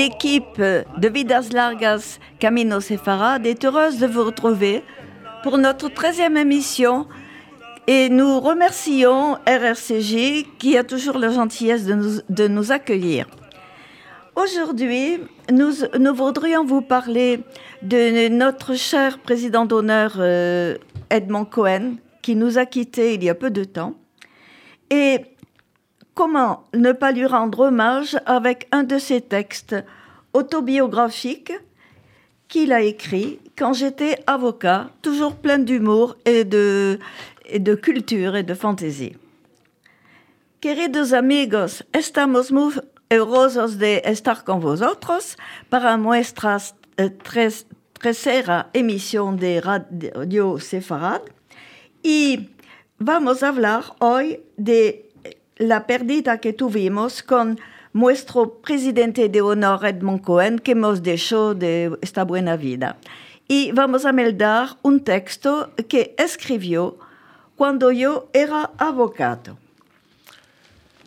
[0.00, 4.82] l'équipe de Vidas Largas Camino Sefarad est heureuse de vous retrouver
[5.42, 7.06] pour notre 13e émission
[7.86, 13.26] et nous remercions RRCJ qui a toujours la gentillesse de nous, de nous accueillir.
[14.36, 15.18] Aujourd'hui,
[15.52, 17.40] nous, nous, voudrions vous parler
[17.82, 20.78] de notre cher président d'honneur euh,
[21.10, 23.96] Edmond Cohen, qui nous a quittés il y a peu de temps.
[24.88, 25.26] Et
[26.20, 29.74] comment ne pas lui rendre hommage avec un de ses textes
[30.34, 31.54] autobiographiques
[32.46, 36.98] qu'il a écrit quand j'étais avocat, toujours plein d'humour et de,
[37.46, 39.16] et de culture et de fantaisie.
[40.60, 42.74] Queridos amigos, estamos muy
[43.08, 45.38] eurosos de estar con vosotros
[45.70, 46.58] para nuestra
[47.98, 51.22] tercera emisión de Radio Sefarad
[52.02, 52.50] y
[52.98, 55.09] vamos a hablar hoy de
[55.60, 57.60] la pérdida que tuvimos con
[57.92, 62.96] nuestro presidente de honor Edmond Cohen, que hemos dicho de esta buena vida.
[63.46, 66.96] Y vamos a meldar un texto que escribió
[67.56, 69.58] cuando yo era abogado.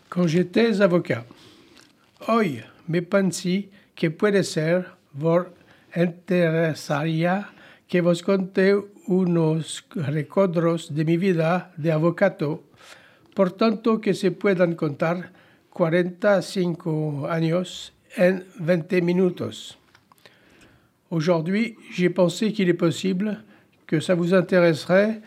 [0.10, 1.26] Quand j'étais avocat,
[2.28, 5.48] hoy me pensé que puede ser vos
[5.96, 7.50] interesaría
[7.88, 8.76] que vos conté
[9.08, 12.62] unos recuerdos de mi vida de abogado
[13.34, 15.32] por tanto que se puedan contar
[15.72, 19.78] 45 años en 20 minutos.
[21.10, 23.44] Aujourd'hui, j'ai pensé qu'il est possible
[23.88, 25.22] que ça vous intéresserait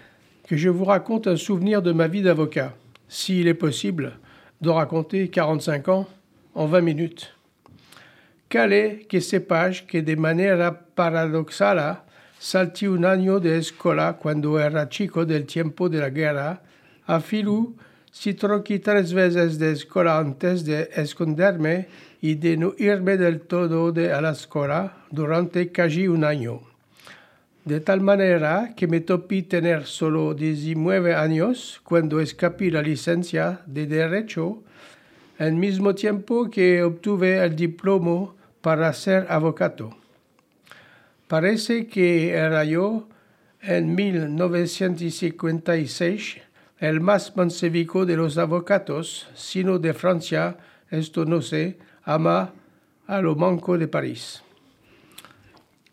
[0.47, 2.75] que je vous raconte un souvenir de ma vie d'avocat,
[3.09, 4.19] s'il est possible
[4.61, 6.09] de raconter 45 ans
[6.55, 7.33] en 20 minutes.
[8.49, 12.05] Quelle que sepage que de manera paradoxala
[12.39, 16.63] salti un año de escola cuando era chico del tiempo de la guerra,
[17.07, 17.77] a filu
[18.19, 21.87] si troqué tres veces de escuela antes de esconderme
[22.23, 26.63] y de no irme del todo de a la escuela durante casi un año.
[27.67, 33.87] De tal manera que me topí tener solo 19 años cuando escapé la licencia de
[33.87, 34.63] Derecho,
[35.39, 38.33] al mismo tiempo que obtuve el diploma
[38.63, 39.95] para ser abogado.
[41.29, 43.09] Parece que era yo
[43.61, 46.46] en 1956
[46.79, 50.59] el más mansevico de los avocatos, sino de Francia,
[50.91, 52.53] esto no sé, ama
[53.07, 54.43] a lo manco de Paris.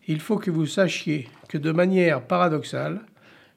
[0.06, 3.00] Il faut que vous sachiez que de manière paradoxale,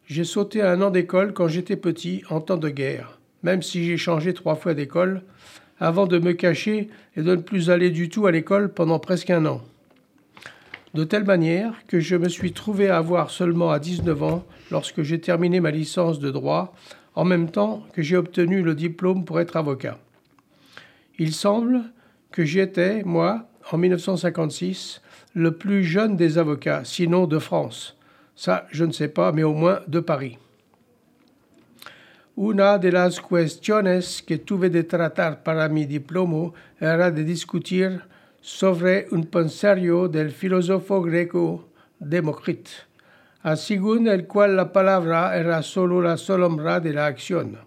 [0.06, 3.98] j'ai sauté un an d'école quand j'étais petit en temps de guerre, même si j'ai
[3.98, 5.24] changé trois fois d'école,
[5.80, 9.30] avant de me cacher et de ne plus aller du tout à l'école pendant presque
[9.30, 9.62] un an.
[10.94, 15.04] De telle manière que je me suis trouvé à avoir seulement à 19 ans, lorsque
[15.04, 16.74] j'ai terminé ma licence de droit,
[17.18, 19.98] en même temps que j'ai obtenu le diplôme pour être avocat.
[21.18, 21.82] Il semble
[22.32, 25.02] que j'étais, moi, en 1956,
[25.34, 27.98] le plus jeune des avocats, sinon de France.
[28.36, 30.38] Ça, je ne sais pas, mais au moins de Paris.
[32.38, 38.06] Una de las cuestiones que tuve de tratar para mi diploma era de discutir
[38.42, 41.68] sobre un pensario del filósofo greco
[42.00, 42.70] Demócrito
[43.56, 47.58] según el cual la palabra era solo la sombra de la acción.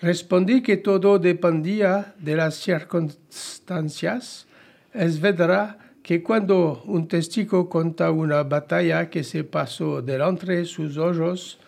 [0.00, 4.46] Respondí que todo dependía de las circunstancias.
[4.94, 11.58] Es verdad que cuando un testigo cuenta una batalla que se pasó delante sus ojos,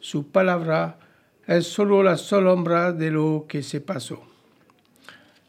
[0.00, 0.98] su palabra
[1.46, 4.22] es solo la sombra de lo que se pasó.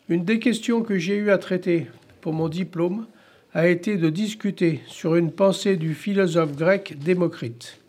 [0.08, 1.88] Une des questions que j'ai eu à traiter
[2.22, 3.08] pour mon diplôme
[3.56, 7.80] a été de discuter sur une pensée du philosophe grec Démocrite,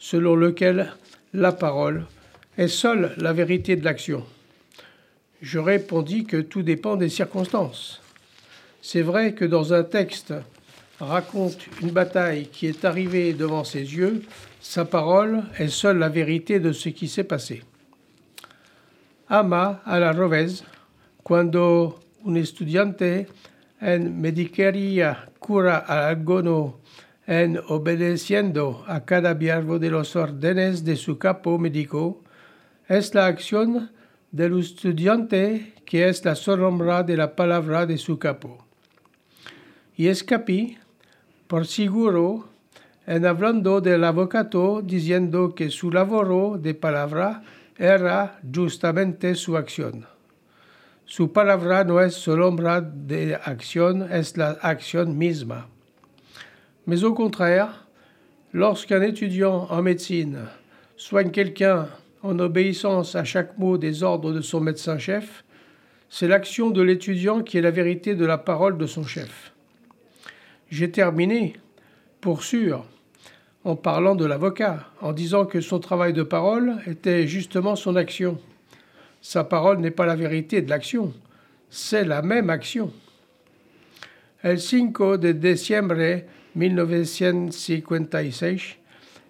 [0.00, 0.92] selon lequel
[1.32, 2.06] la parole
[2.58, 4.24] est seule la vérité de l'action.
[5.40, 8.02] Je répondis que tout dépend des circonstances.
[8.82, 10.34] C'est vrai que dans un texte
[10.98, 14.22] raconte une bataille qui est arrivée devant ses yeux,
[14.60, 17.62] sa parole est seule la vérité de ce qui s'est passé.
[19.28, 20.64] Ama a la revés,
[21.22, 21.96] cuando
[22.26, 23.04] un estudiante
[23.80, 26.80] en medicaría cura a alguno
[27.26, 32.22] en obedeciendo a cada viervo de los órdenes de su capo médico,
[32.88, 33.90] es la acción
[34.30, 38.64] del estudiante que es la sombra de la palabra de su capo.
[39.96, 40.78] Y escapí,
[41.46, 42.48] por seguro,
[43.06, 47.42] en hablando del abogado diciendo que su laboro de palabra
[47.76, 50.06] era justamente su acción.
[51.06, 55.68] Su palabra no es sombra de acción, es la acción misma.
[56.84, 57.86] Mais au contraire,
[58.52, 60.48] lorsqu'un étudiant en médecine
[60.96, 61.88] soigne quelqu'un
[62.22, 65.44] en obéissance à chaque mot des ordres de son médecin-chef,
[66.08, 69.52] C'est l'action de l'étudiant qui est la vérité de la parole de son chef.
[70.70, 71.56] J'ai terminé,
[72.20, 72.86] pour sûr,
[73.64, 78.38] en parlant de l'avocat, en disant que son travail de parole était justement son action.
[79.28, 81.12] Sa parole n'est pas la vérité de l'action,
[81.68, 82.92] c'est la même action.
[84.40, 86.22] El 5 de diciembre
[86.54, 88.76] 1956,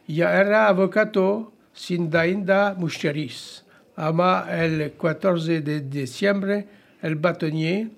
[0.07, 3.65] ya era avocato sin dainda mucheris.
[3.97, 6.67] Ama el 14 de diciembre,
[7.03, 7.89] el bâtonnier,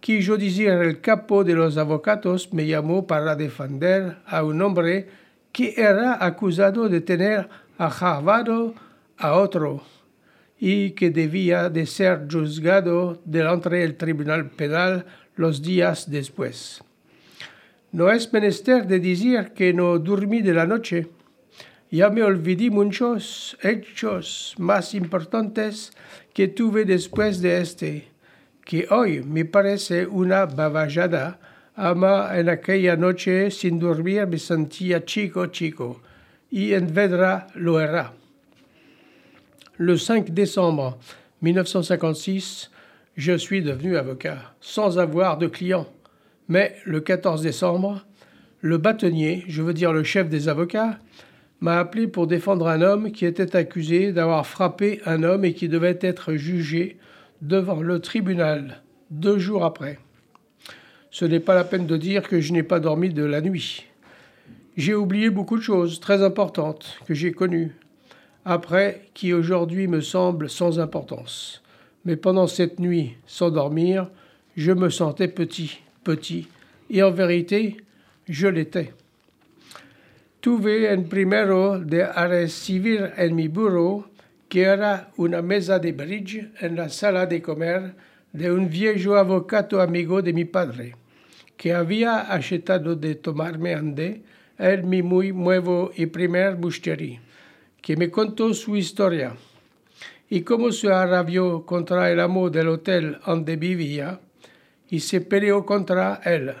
[0.00, 5.06] qui yo decir el capo de los avocatos, me llamó para defender a un hombre
[5.52, 8.74] que era acusado de tener ajavado
[9.18, 9.82] a otro
[10.64, 15.04] y que debía de ser juzgado delante del tribunal penal
[15.34, 16.84] los días después.
[17.90, 21.08] No es menester de decir que no dormí de la noche.
[21.90, 25.90] Ya me olvidé muchos hechos más importantes
[26.32, 28.08] que tuve después de este,
[28.64, 31.40] que hoy me parece una baballada.
[31.74, 36.00] Ama en aquella noche sin dormir me sentía chico, chico,
[36.52, 38.21] y en Vedra lo era.
[39.84, 40.96] Le 5 décembre
[41.40, 42.70] 1956,
[43.16, 45.88] je suis devenu avocat, sans avoir de clients.
[46.46, 48.06] Mais le 14 décembre,
[48.60, 51.00] le bâtonnier, je veux dire le chef des avocats,
[51.60, 55.68] m'a appelé pour défendre un homme qui était accusé d'avoir frappé un homme et qui
[55.68, 56.96] devait être jugé
[57.40, 59.98] devant le tribunal deux jours après.
[61.10, 63.86] Ce n'est pas la peine de dire que je n'ai pas dormi de la nuit.
[64.76, 67.72] J'ai oublié beaucoup de choses très importantes que j'ai connues,
[68.44, 71.62] après qui aujourd'hui me semblent sans importance.
[72.04, 74.08] Mais pendant cette nuit, sans dormir,
[74.56, 76.48] je me sentais petit, petit,
[76.90, 77.76] et en vérité,
[78.28, 78.92] je l'étais.
[80.40, 84.04] Tuve en primero de recibir en mi bureau
[84.48, 87.94] que era una mesa de bridge en la sala de comer
[88.32, 90.94] de un viejo avocado amigo de mi padre,
[91.56, 94.22] que había achetado de tomarme ande
[94.58, 97.18] el mi muy nuevo y primer busterí,
[97.82, 99.34] que me contó su historia
[100.30, 104.20] y cómo se arrabió contra el amo del hotel donde vivía,
[104.88, 106.54] y se peleó contra él,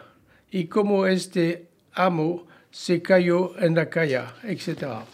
[0.50, 5.04] y como este amo se cayó en la calle, etc.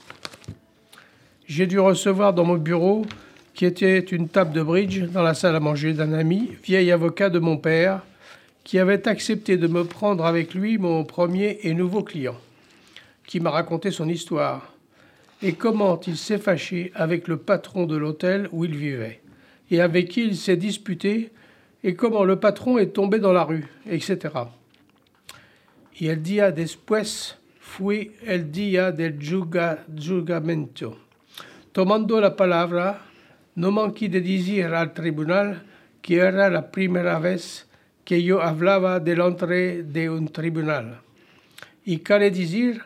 [1.46, 3.06] J'ai dû recevoir dans mon bureau,
[3.54, 7.30] qui était une table de bridge dans la salle à manger d'un ami, vieil avocat
[7.30, 8.02] de mon père,
[8.64, 12.36] qui avait accepté de me prendre avec lui mon premier et nouveau client,
[13.26, 14.72] qui m'a raconté son histoire
[15.42, 19.20] et comment il s'est fâché avec le patron de l'hôtel où il vivait,
[19.70, 21.30] et avec qui il s'est disputé
[21.84, 24.18] et comment le patron est tombé dans la rue, etc.
[26.00, 30.96] Y el día después fui el día del juzgamento.
[31.72, 33.02] Tomando la palabra,
[33.54, 35.62] no manqué de decir al tribunal
[36.02, 37.66] que era la primera vez
[38.04, 41.00] que yo hablaba delante de un tribunal.
[41.84, 42.82] Y cabe decir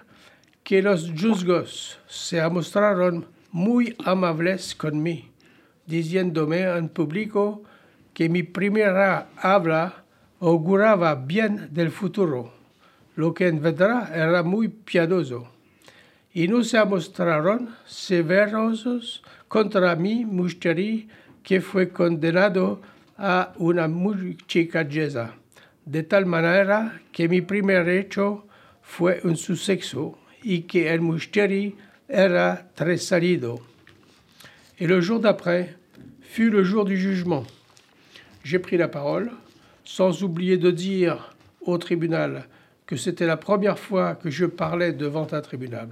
[0.65, 5.27] que los juzgos se mostraron muy amables conmigo,
[5.87, 7.63] diciéndome en público
[8.15, 10.05] que mi primera habla
[10.41, 12.53] auguraba bien del futuro,
[13.17, 15.49] lo que en verdad era muy piadoso.
[16.33, 21.09] Y no se mostraron severosos contra mi muchachi
[21.43, 22.81] que fue condenado
[23.19, 25.35] a una muchacheza,
[25.85, 28.47] de tal manera que mi primer hecho
[28.81, 30.79] fue un suceso que.
[34.81, 35.77] Et le jour d'après
[36.21, 37.45] fut le jour du jugement
[38.45, 39.31] j'ai pris la parole,
[39.85, 42.47] sans oublier de dire au tribunal
[42.87, 45.89] que c'était la première fois que je parlais devant un tribunal.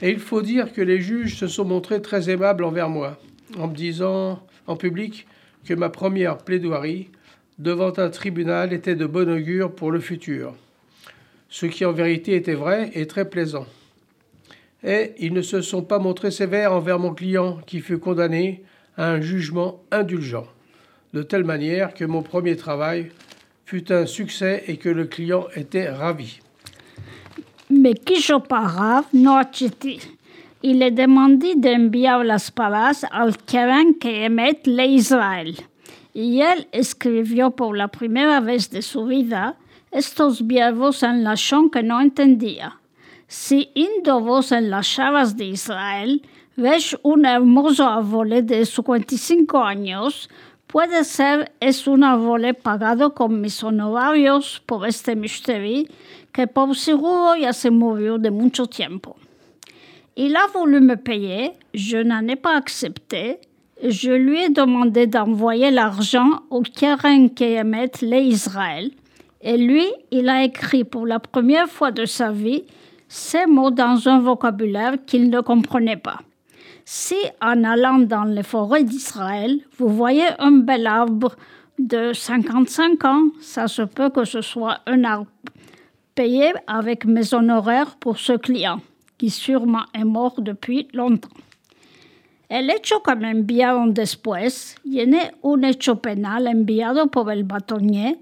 [0.00, 3.18] Et il faut dire que les juges se sont montrés très aimables envers moi,
[3.58, 5.26] en me disant en public
[5.64, 7.08] que ma première plaidoirie
[7.58, 10.54] devant un tribunal était de bon augure pour le futur,
[11.48, 13.66] ce qui en vérité était vrai et très plaisant.
[14.84, 18.62] Et ils ne se sont pas montrés sévères envers mon client qui fut condamné
[18.96, 20.46] à un jugement indulgent
[21.14, 23.10] de telle manière que mon premier travail
[23.64, 26.40] fut un succès et que le client était ravi.
[27.70, 30.00] Mais Kishoparav no accetti.
[30.62, 35.54] Il est demandé d'enviar las palabras al Keren que émet l'Israël.
[36.14, 39.54] Y él escribió por la primera vez de su vida
[39.90, 42.80] estos verbos en la lachon que no entendía.
[43.26, 46.22] Si indo vos en las chavas de Israel,
[46.56, 50.28] ves un hermoso árboles de 55 años,
[50.68, 55.88] Puede ser es un vole pagado con mis honorarios por este mysteri
[56.30, 59.16] que por seguro ya se murió de mucho tiempo.
[60.14, 63.40] Il a voulu me payer, je n'en ai pas accepté,
[63.82, 68.90] je lui ai demandé d'envoyer l'argent au Keren Kehemet l'Israël.
[69.40, 72.64] Et lui, il a écrit pour la première fois de sa vie
[73.08, 76.18] ces mots dans un vocabulaire qu'il ne comprenait pas.
[76.84, 81.36] Si en allant dans les forêts d'Israël, vous voyez un bel arbre
[81.78, 85.30] de 55 ans, ça se peut que ce soit un arbre
[86.14, 88.80] payé avec mes honoraires pour ce client,
[89.18, 91.28] qui sûrement est mort depuis longtemps.
[92.50, 98.16] El hecho que me enviaron después tiene un hecho penal enviado por el batonier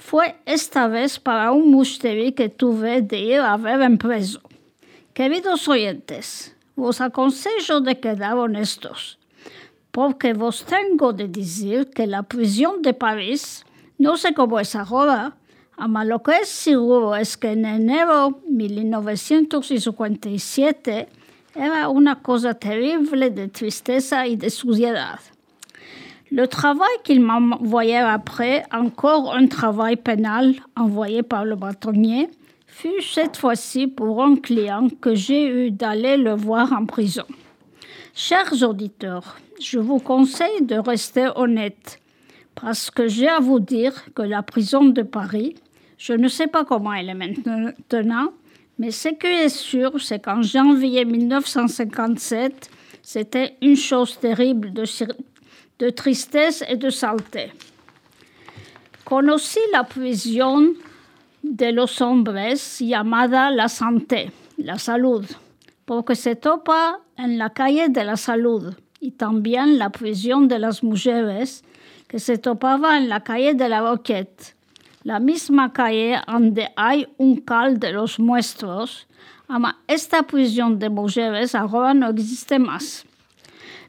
[0.00, 4.40] fue esta vez para un musteri que tuve de ir a ver en preso.
[5.12, 9.18] Queridos oyentes, vos aconsejo de quedar honestos,
[9.90, 13.66] porque vos tengo de decir que la prisión de París,
[13.98, 15.36] no sé cómo es ahora,
[15.76, 21.08] ama lo que es seguro es que en enero 1957
[21.54, 25.20] era una cosa terrible de tristeza y de suciedad.
[26.32, 32.28] Le travail qu'il m'envoyait après, encore un travail pénal envoyé par le bâtonnier,
[32.68, 37.24] fut cette fois-ci pour un client que j'ai eu d'aller le voir en prison.
[38.14, 42.00] Chers auditeurs, je vous conseille de rester honnête,
[42.54, 45.56] parce que j'ai à vous dire que la prison de Paris,
[45.98, 48.32] je ne sais pas comment elle est maintenant,
[48.78, 52.70] mais ce qui est sûr, c'est qu'en janvier 1957,
[53.02, 54.84] c'était une chose terrible de,
[55.80, 57.52] de tristesse et de saleté.
[59.02, 60.76] Conocí la prisión
[61.42, 65.26] de los hombres llamada La Santé, la Salud,
[65.84, 70.84] porque se topa en la calle de la Salud, y también la prisión de las
[70.84, 71.64] mujeres,
[72.06, 74.54] que se topaba en la calle de la Roquette
[75.02, 79.06] la misma calle donde hay un cal de los muestros,
[79.48, 83.06] ama esta prisión de mujeres ahora no existe más.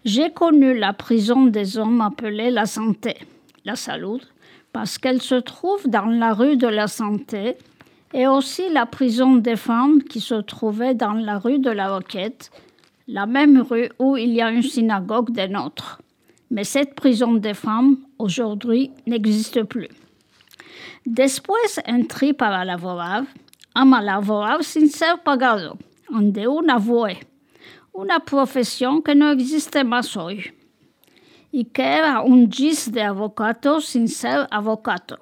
[0.04, 3.18] J'ai connu la prison des hommes appelée la santé,
[3.66, 4.22] la salud,
[4.74, 7.56] parce qu'elle se trouve dans la rue de la santé,
[8.12, 12.50] et aussi la prison des femmes qui se trouvait dans la rue de la Roquette,
[13.08, 16.02] la même rue où il y a une synagogue des nôtres.
[16.50, 19.90] Mais cette prison des femmes, aujourd'hui, n'existe plus.
[21.06, 23.24] Después entré para laborar,
[23.76, 25.78] ama laborar sin ser pagado,
[27.94, 30.54] una profesión que no existe más hoy,
[31.52, 35.20] y que era un gis de abogado sin ser abogado.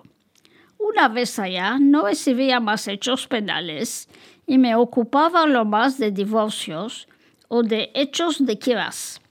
[0.78, 4.08] Una vez allá no recibía más hechos penales
[4.46, 7.08] y me ocupaba lo más de divorcios
[7.48, 9.22] o de hechos de quiras.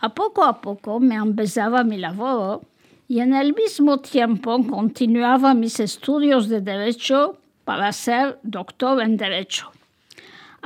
[0.00, 2.60] A poco a poco me empezaba mi labor
[3.08, 9.70] y en el mismo tiempo continuaba mis estudios de derecho para ser doctor en derecho.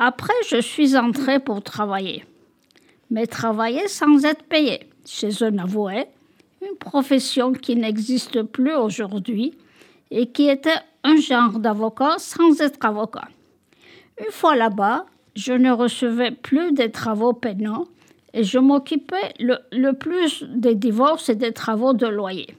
[0.01, 2.25] Après, je suis entré pour travailler,
[3.11, 6.07] mais travailler sans être payé chez un avoué,
[6.63, 9.59] une profession qui n'existe plus aujourd'hui
[10.13, 13.27] et qui était un genre d'avocat sans être avocat.
[14.21, 17.89] Une fois là-bas, je ne recevais plus des travaux pénaux
[18.33, 22.55] et je m'occupais le, plus des divorces et des travaux de loyer.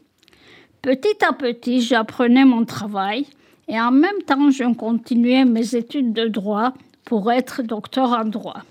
[0.81, 3.27] Petit à petit, j'apprenais mon travail
[3.69, 6.73] et en même temps, je continuais mes études de droit
[7.09, 8.63] pour être docteur en droit.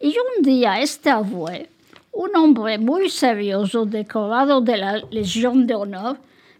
[0.00, 1.68] Y un día este avoué,
[2.12, 6.16] un hombre muy serioso decorado de la Légion d'honneur,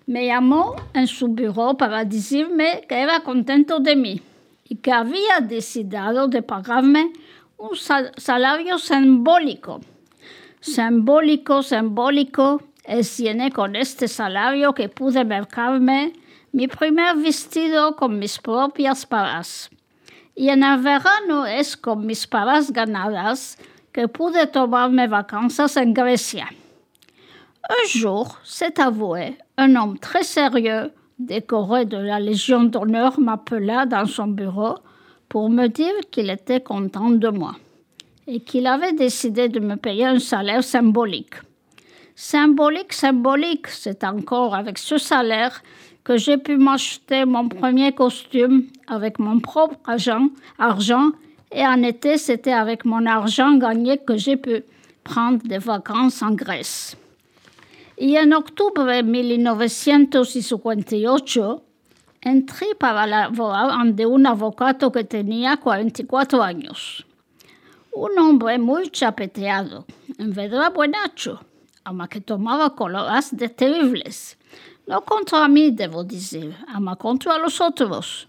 [0.07, 4.21] me llamó en su bureau para decirme que era contento de mí
[4.69, 7.13] y que había decidido de pagarme
[7.57, 9.81] un salario simbólico.
[10.61, 16.15] Simbólico, simbólico, es tiene con este salario que pude mercarme
[16.51, 19.71] mi primer vestido con mis propias paras.
[20.41, 23.59] Y en el verano es con mis paras ganadas
[23.93, 26.49] que pude tomarme vacances en Grecia.
[27.69, 34.07] Un jour, cet avoué, un homme très sérieux, décoré de la Légion d'honneur, m'appela dans
[34.07, 34.79] son bureau
[35.29, 37.57] pour me dire qu'il était content de moi
[38.27, 41.35] et qu'il avait décidé de me payer un salaire symbolique.
[42.15, 45.63] Symbolique, symbolique, c'est encore avec ce salaire
[46.11, 51.13] que j'ai pu m'acheter mon premier costume avec mon propre argent, argent
[51.53, 54.65] et en été, c'était avec mon argent gagné que j'ai pu
[55.05, 56.97] prendre des vacances en Grèce.
[57.97, 61.63] Y en octubre 1958,
[62.27, 67.07] entré para laborar ante un abogado que tenía 44 años.
[67.95, 69.87] Un hombre muy chapeteado,
[70.19, 71.39] en verdad buenacho,
[71.85, 74.40] ama que tomaba coloras de terribles.
[74.91, 78.27] No contra mí, debo decir, ama contra los otros.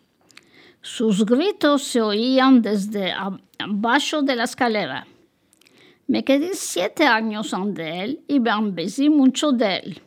[0.83, 3.11] Sus gritos se oían desde
[3.57, 5.07] abajo de la escalera.
[6.05, 10.01] me quedé siete años de él y me embésé mucho de él.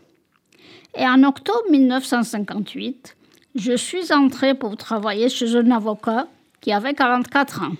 [0.95, 3.17] Et en octobre 1958,
[3.57, 6.29] je suis entrée pour travailler chez un avocat
[6.61, 7.77] qui avait 44 ans.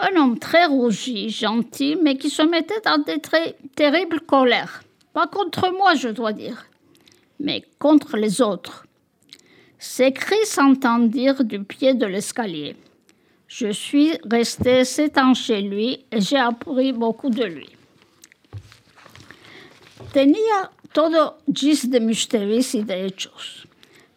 [0.00, 4.82] Un homme très rougi, gentil, mais qui se mettait dans des très terribles colères.
[5.12, 6.64] Pas contre moi, je dois dire,
[7.42, 8.86] mais contre les autres.
[9.78, 12.76] Ses cris s'entendirent du pied de l'escalier.
[13.48, 17.68] Je suis restée sept ans chez lui et j'ai appris beaucoup de lui.
[20.12, 23.66] Tenía todo gis de misterios y de hechos.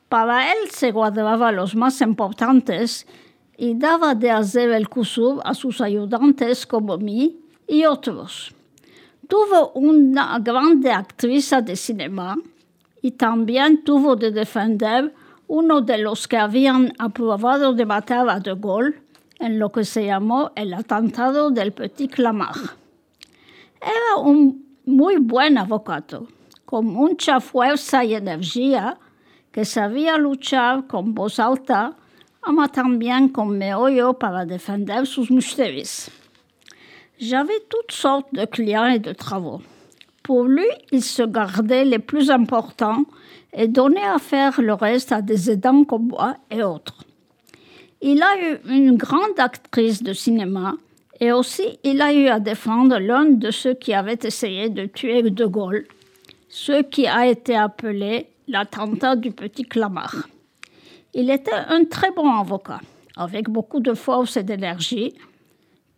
[0.07, 3.07] Para él se guardaba los más importantes
[3.57, 8.53] y daba de hacer el curso a sus ayudantes como mí y otros.
[9.27, 12.37] Tuvo una grande actriz de cinema
[13.05, 15.13] y también tuvo de defender
[15.45, 18.99] uno de los que habían aprobado de matar a De Gaulle
[19.37, 22.57] en lo que se llamó el atentado del Petit Clamart.
[23.79, 26.25] Era un muy buen abogado,
[26.65, 28.97] con mucha fuerza y energía,
[29.51, 31.95] que sabía luchar con voz alta,
[32.41, 36.09] ama también con meollo para defender sus mustéries.
[37.19, 39.61] J'avais toutes sortes de clients et de travaux.
[40.25, 43.05] Pour lui, il se gardait les plus importants
[43.53, 47.05] et donnait à faire le reste à des aidants comme moi et autres.
[48.01, 50.73] Il a eu une grande actrice de cinéma
[51.19, 55.21] et aussi il a eu à défendre l'un de ceux qui avaient essayé de tuer
[55.21, 55.85] De Gaulle,
[56.49, 60.27] ce qui a été appelé l'attentat du petit Clamart.
[61.13, 62.81] Il était un très bon avocat,
[63.15, 65.13] avec beaucoup de force et d'énergie,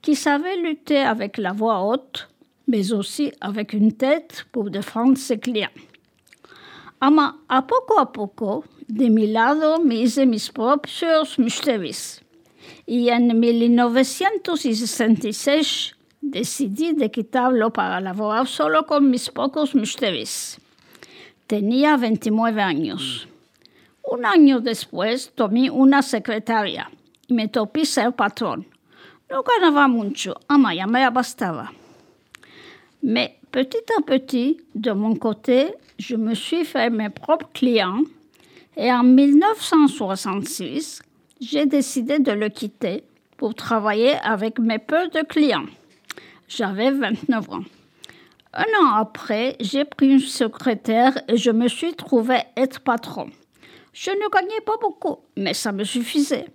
[0.02, 2.28] qui savait lutter avec la voix haute,
[2.68, 5.72] mais aussi avec une tête pour défendre ses clients.
[7.00, 12.22] Ama a poco a poco, de mi lado me hice mis propios misterios.
[12.86, 20.58] Y en 1966 decidí de quitarlo para laborar solo con mis pocos misterios.
[21.46, 23.28] Tenía 29 años.
[24.04, 26.90] Un año después tomé una secretaria
[27.28, 28.66] y me topé ser patrón.
[29.30, 31.72] No ganaba mucho, ama ya me bastaba.
[33.04, 38.02] Mais petit à petit, de mon côté, je me suis fait mes propres clients
[38.76, 41.02] et en 1966,
[41.42, 43.04] j'ai décidé de le quitter
[43.38, 45.68] pour travailler avec mes peu de clients.
[46.48, 47.64] J'avais 29 ans.
[48.54, 53.30] Un an après, j'ai pris une secrétaire et je me suis trouvé être patron.
[53.94, 56.48] Je ne gagnais pas beaucoup, mais ça me suffisait.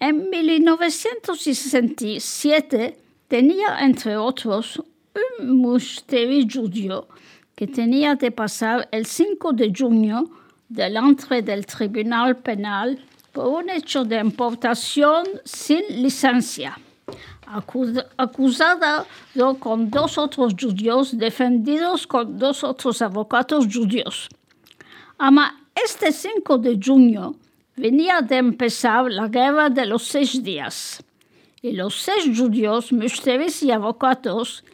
[0.00, 4.80] En 1967 tenía, entre otros,
[5.16, 7.08] un musteri judío
[7.54, 10.30] que tenía de pasar el 5 de junio
[10.68, 12.98] de l'entrée del tribunal penal
[13.32, 16.78] por un hecho de importación sin licencia,
[18.16, 19.06] acusada
[19.58, 24.28] con dos otros judíos defendidos con dos otros abogados judíos.
[25.18, 27.36] Ama este 5 de junio
[27.76, 31.02] venía de empezar la guerra de los seis días
[31.62, 34.64] y los seis judíos, musteris y abogados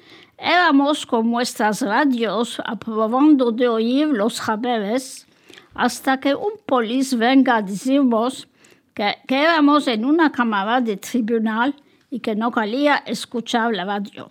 [0.43, 5.27] éramos con nuestras radios aprobando de oír los saberes
[5.75, 8.49] hasta que un polis venga a decirnos
[8.93, 11.75] que, que, éramos en una cámara de tribunal
[12.11, 14.29] y que no quería escuchar la radio.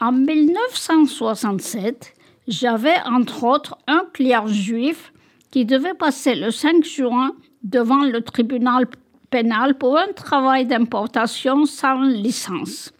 [0.00, 2.14] En 1967,
[2.46, 5.12] j'avais entre autres un client juif
[5.50, 8.86] qui devait passer le 5 juin devant le tribunal
[9.30, 12.92] pénal pour un travail d'importation sans licence,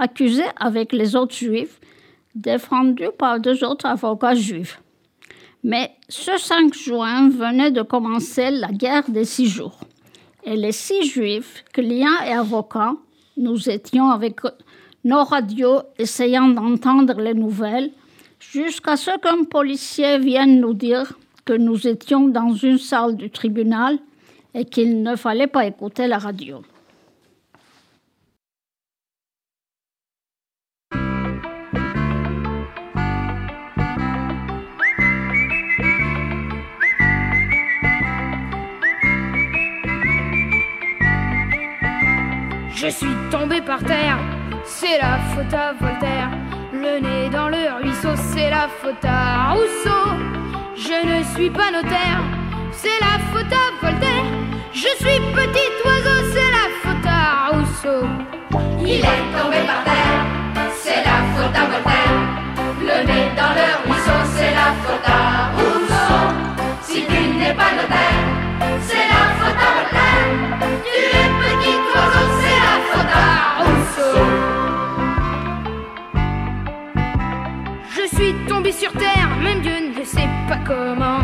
[0.00, 1.78] accusé avec les autres juifs,
[2.34, 4.80] défendu par deux autres avocats juifs.
[5.62, 9.78] Mais ce 5 juin venait de commencer la guerre des six jours.
[10.44, 12.94] Et les six juifs, clients et avocats,
[13.36, 14.40] nous étions avec
[15.04, 17.90] nos radios essayant d'entendre les nouvelles
[18.38, 21.12] jusqu'à ce qu'un policier vienne nous dire
[21.44, 23.98] que nous étions dans une salle du tribunal
[24.54, 26.62] et qu'il ne fallait pas écouter la radio.
[42.82, 44.16] Je suis tombé par terre,
[44.64, 46.30] c'est la faute à Voltaire.
[46.72, 50.06] Le nez dans le ruisseau, c'est la faute à Rousseau.
[50.76, 52.22] Je ne suis pas notaire,
[52.72, 54.24] c'est la faute à Voltaire.
[54.72, 58.06] Je suis petit oiseau, c'est la faute à Rousseau.
[58.80, 60.24] Il est tombé par terre,
[60.82, 62.16] c'est la faute à Voltaire.
[62.80, 66.14] Le nez dans le ruisseau, c'est la faute à Rousseau.
[66.80, 68.24] Si tu n'es pas notaire,
[68.80, 70.28] c'est la faute à Voltaire.
[70.82, 72.39] Tu es petit oiseau,
[77.94, 81.20] je suis tombé sur terre, même Dieu ne sait pas comment.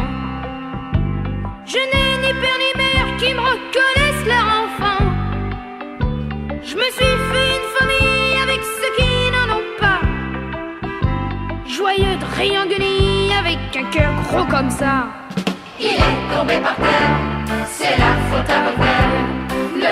[1.64, 5.04] Je n'ai ni père ni mère qui me reconnaissent leur enfant.
[6.62, 10.00] Je me suis fait une famille avec ceux qui n'en ont pas.
[11.66, 12.26] Joyeux de
[13.38, 15.08] avec un cœur gros comme ça.
[15.78, 19.15] Il est tombé par terre, c'est la faute à Bogdan.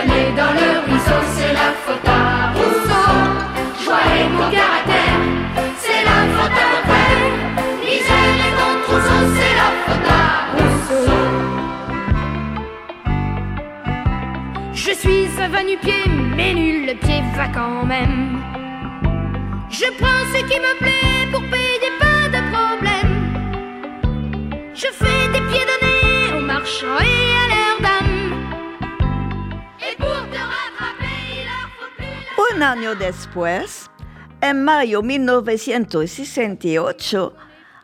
[0.02, 3.10] Nez dans le ruisseau, c'est la faute à Rousseau.
[3.82, 5.20] Joie et bon caractère,
[5.78, 7.32] c'est la faute à Voltaire.
[7.80, 11.08] Misère et ton trousseau, c'est la faute à Rousseau.
[14.74, 16.04] Je suis un va-nu-pied,
[16.36, 18.42] mais nul le pied va quand même.
[19.70, 23.14] Je prends ce qui me plaît pour payer pas de problème.
[24.74, 27.53] Je fais des pieds donnés aux marchands et à
[32.54, 33.90] Un año después,
[34.40, 37.34] en mayo 1968,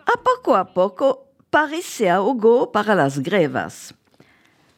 [0.07, 3.93] a poco a poco París se ahogó para las grevas.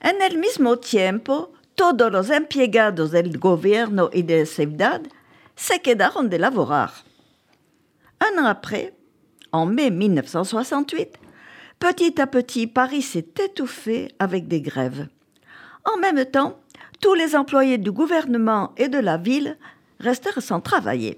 [0.01, 5.03] En el mismo tiempo, todos los empleados del gobierno y de la ciudad
[5.57, 6.93] se quedaron de laborar.
[8.19, 8.95] Un an après,
[9.51, 11.19] en mai 1968,
[11.79, 15.09] petit à petit, Paris s'est étouffé avec des grèves.
[15.85, 16.63] En même temps,
[17.03, 19.59] tous les employés du gouvernement et de la ville
[20.03, 21.17] restèrent sans travailler.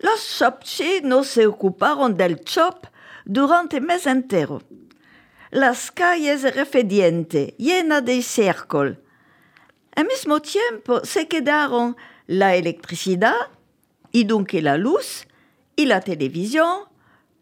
[0.00, 2.86] Los shopchinos se ocuparon del chop
[3.26, 4.62] durante mes enteros.
[5.50, 8.96] Las calles refedientes, llenas de círculos.
[9.94, 13.50] Al mismo tiempo se quedaron la electricidad,
[14.10, 15.26] y donc la luz,
[15.76, 16.84] y la televisión,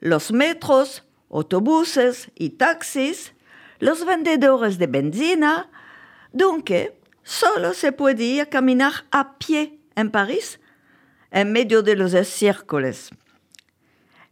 [0.00, 3.32] los metros, autobuses y taxis,
[3.78, 5.70] los vendedores de benzina,
[6.32, 6.72] donc
[7.22, 10.58] solo se podía caminar a pie en París
[11.32, 12.14] en medio de los.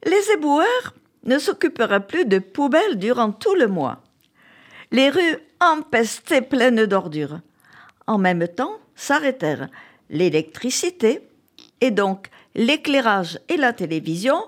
[0.05, 0.94] Les éboueurs
[1.25, 4.03] ne s'occuperaient plus de poubelles durant tout le mois.
[4.90, 7.40] Les rues empestaient pleines d'ordures.
[8.07, 9.68] En même temps, s'arrêtèrent
[10.09, 11.21] l'électricité
[11.81, 14.42] et donc l'éclairage et la télévision,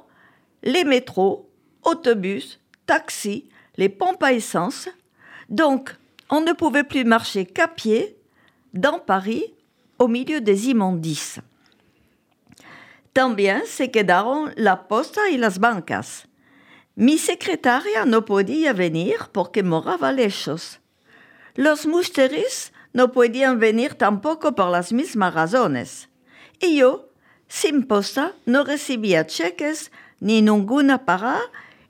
[0.62, 1.51] les métros,
[1.83, 4.88] autobus, taxis, les pompes à essence.
[5.49, 5.94] Donc,
[6.31, 8.16] on ne pouvait plus marcher qu'à pied
[8.73, 9.55] dans Paris
[10.00, 11.40] au milieu des immondices.
[13.12, 16.26] También se quedaron la posta y las bancas.
[16.96, 20.80] Mi secretaria no podía venir porque moraba lejos.
[21.54, 26.08] Los musteris no podían venir tampoco por las mismas razones.
[26.60, 27.10] Y yo,
[27.46, 31.40] sin posta, no recibía cheques ni ninguna paga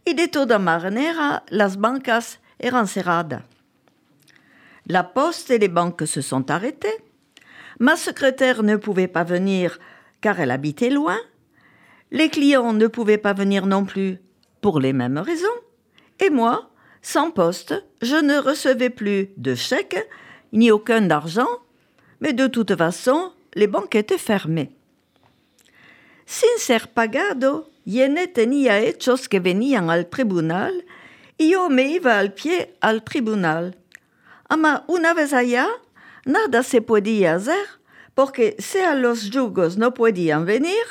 [0.05, 3.45] y de toda manera las bancas eran cerradas.
[4.87, 7.10] La poste et les banques se sont arrêtées.
[7.81, 9.81] Ma secrétaire ne pouvait pas venir
[10.21, 11.19] car elle habitait loin.
[12.13, 14.19] Les clients ne pouvaient pas venir non plus
[14.61, 15.47] pour les mêmes raisons.
[16.21, 16.71] Et moi,
[17.03, 20.07] sans poste, je ne recevais plus de chèques
[20.53, 21.49] ni aucun d'argent,
[22.21, 24.73] mais de toute façon, les banques étaient fermées.
[26.27, 30.85] Sin ser pagado, Yene tenía hechos que venían al tribunal
[31.39, 33.75] y yo me iba al pie al tribunal.
[34.49, 35.67] Ama una vez allá,
[36.25, 37.67] nada se podía hacer
[38.15, 40.85] porque sea los jugos no podían venir,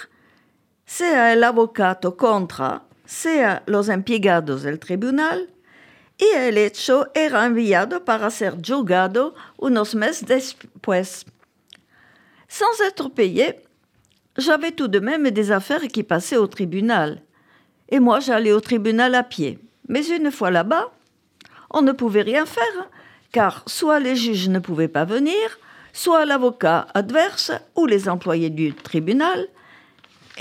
[0.85, 5.49] sea el abogado contra, sea los empleados del tribunal,
[6.17, 11.25] y el hecho era enviado para ser juzgado unos meses después.
[12.47, 13.61] Sans être payé,
[14.37, 17.21] j'avais tout de même des affaires qui passaient au tribunal.
[17.89, 19.59] Et moi, j'allais au tribunal à pied.
[19.87, 20.91] Mais une fois là-bas,
[21.69, 22.89] on ne pouvait rien faire,
[23.31, 25.59] car soit les juges ne pouvaient pas venir,
[25.93, 29.47] soit l'avocat adverse ou les employés du tribunal,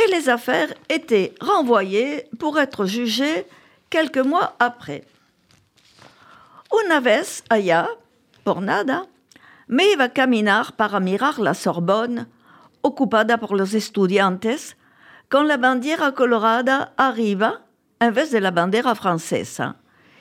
[0.03, 3.47] et les affaires étaient renvoyées pour être jugées
[3.91, 5.05] quelques mois après.
[6.73, 7.89] Una vez allá,
[8.45, 9.07] por nada,
[9.67, 12.27] me iba a caminar para mirar la Sorbonne,
[12.83, 14.77] ocupada por los estudiantes,
[15.29, 17.63] con la bandera colorada arriba
[18.01, 19.77] en vez de la bandera francesa.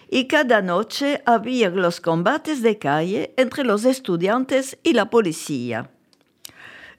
[0.10, 5.90] Y cada noche había los combates de calle entre los estudiantes y la policía.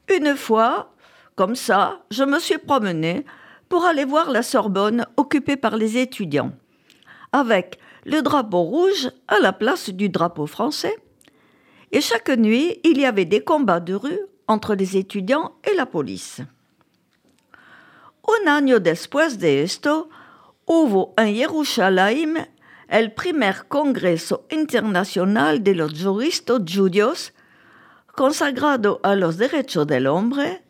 [0.08, 0.92] Une fois,
[1.34, 3.24] comme ça, je me suis promenée
[3.68, 6.52] pour aller voir la Sorbonne occupée par les étudiants,
[7.32, 10.96] avec le drapeau rouge à la place du drapeau français.
[11.92, 15.86] Et chaque nuit, il y avait des combats de rue entre les étudiants et la
[15.86, 16.40] police.
[18.26, 20.08] Un año después de esto,
[20.66, 22.46] hubo en Jerusalén
[22.88, 27.34] el primer Congreso Internacional de los Juristas Judíos
[28.16, 30.64] consagrado a los derechos del hombre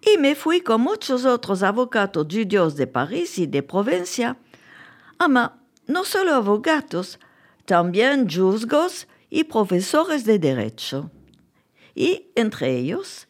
[0.00, 4.36] y me fui con muchos otros abogados judíos de París y de provincia.
[5.18, 7.18] Ama, no solo abogados,
[7.64, 11.10] también juzgos y profesores de derecho.
[11.94, 13.26] Y entre ellos,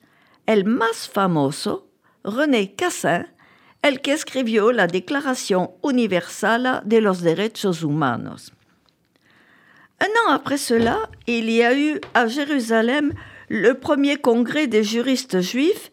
[0.47, 1.88] el más famoso,
[2.25, 3.29] René Cassin,
[3.85, 8.51] el que escribió la Declaración Universal de los Derechos Humanos.
[10.01, 13.12] Un an après cela, il y a eu à Jérusalem
[13.51, 15.90] le premier congrès des juristes juifs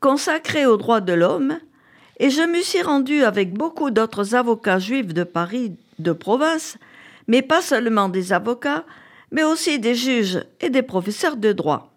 [0.00, 1.58] consacré aux droits de l'homme,
[2.18, 6.78] et je me suis rendu avec beaucoup d'autres avocats juifs de Paris, de province,
[7.28, 8.86] mais pas seulement des avocats,
[9.30, 11.92] mais aussi des juges et des professeurs de droit.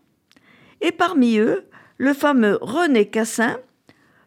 [0.81, 1.65] Et parmi eux,
[1.97, 3.57] le fameux René Cassin,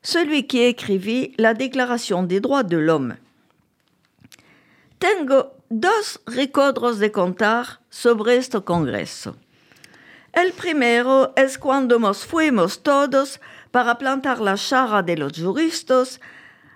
[0.03, 3.17] celui qui écrivit la Déclaration des droits de l'homme.
[4.99, 9.37] Tengo dos recuerdos de contar sobre este congreso.
[10.33, 16.21] El primero es cuando nos fuimos todos para plantar la chara de los juristas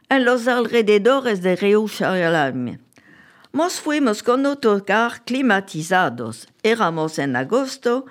[0.09, 2.81] en los alrededores de Jerusalén.
[3.53, 6.49] Nos fuimos con autocar climatizados.
[6.63, 8.07] Éramos en agosto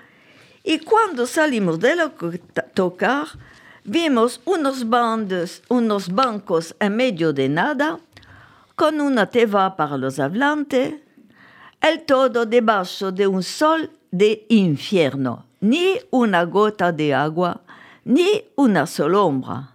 [0.63, 3.27] y cuando salimos del autocar
[3.83, 4.85] vimos unos,
[5.69, 7.99] unos bancos en medio de nada
[8.75, 10.95] con una teva para los hablantes,
[11.81, 17.61] el todo debajo de un sol de infierno, ni una gota de agua,
[18.05, 19.73] ni una sola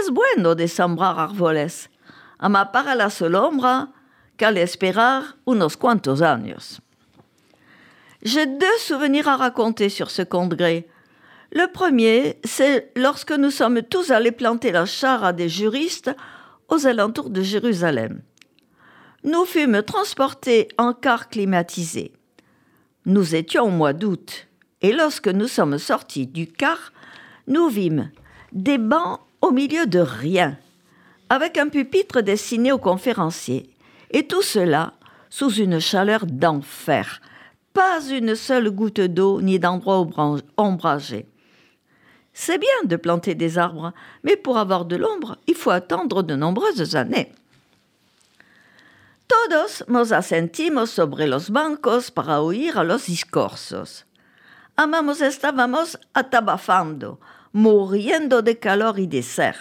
[0.00, 1.90] Es bueno de sembrar árboles,
[2.38, 3.92] ama para la sombra
[4.36, 6.80] qu'à esperar unos cuantos años.
[8.22, 10.86] J'ai deux souvenirs à raconter sur ce congrès.
[11.54, 16.10] Le premier, c'est lorsque nous sommes tous allés planter la char à des juristes
[16.70, 18.22] aux alentours de Jérusalem.
[19.22, 22.12] Nous fûmes transportés en car climatisé.
[23.04, 24.48] Nous étions au mois d'août,
[24.80, 26.90] et lorsque nous sommes sortis du car,
[27.46, 28.10] nous vîmes
[28.52, 30.56] des bancs au milieu de rien,
[31.28, 33.68] avec un pupitre destiné aux conférenciers,
[34.10, 34.94] et tout cela
[35.28, 37.20] sous une chaleur d'enfer,
[37.74, 40.06] pas une seule goutte d'eau ni d'endroit
[40.56, 41.26] ombragé.
[42.32, 43.92] C'est bien de planter des arbres,
[44.22, 47.32] mais pour avoir de l'ombre, il faut attendre de nombreuses années.
[49.28, 54.04] Todos nos asentimos sobre los bancos para oír a los discursos.
[54.76, 57.18] Amamos estábamos atabafando,
[57.52, 59.56] muriendo de calor y de ser.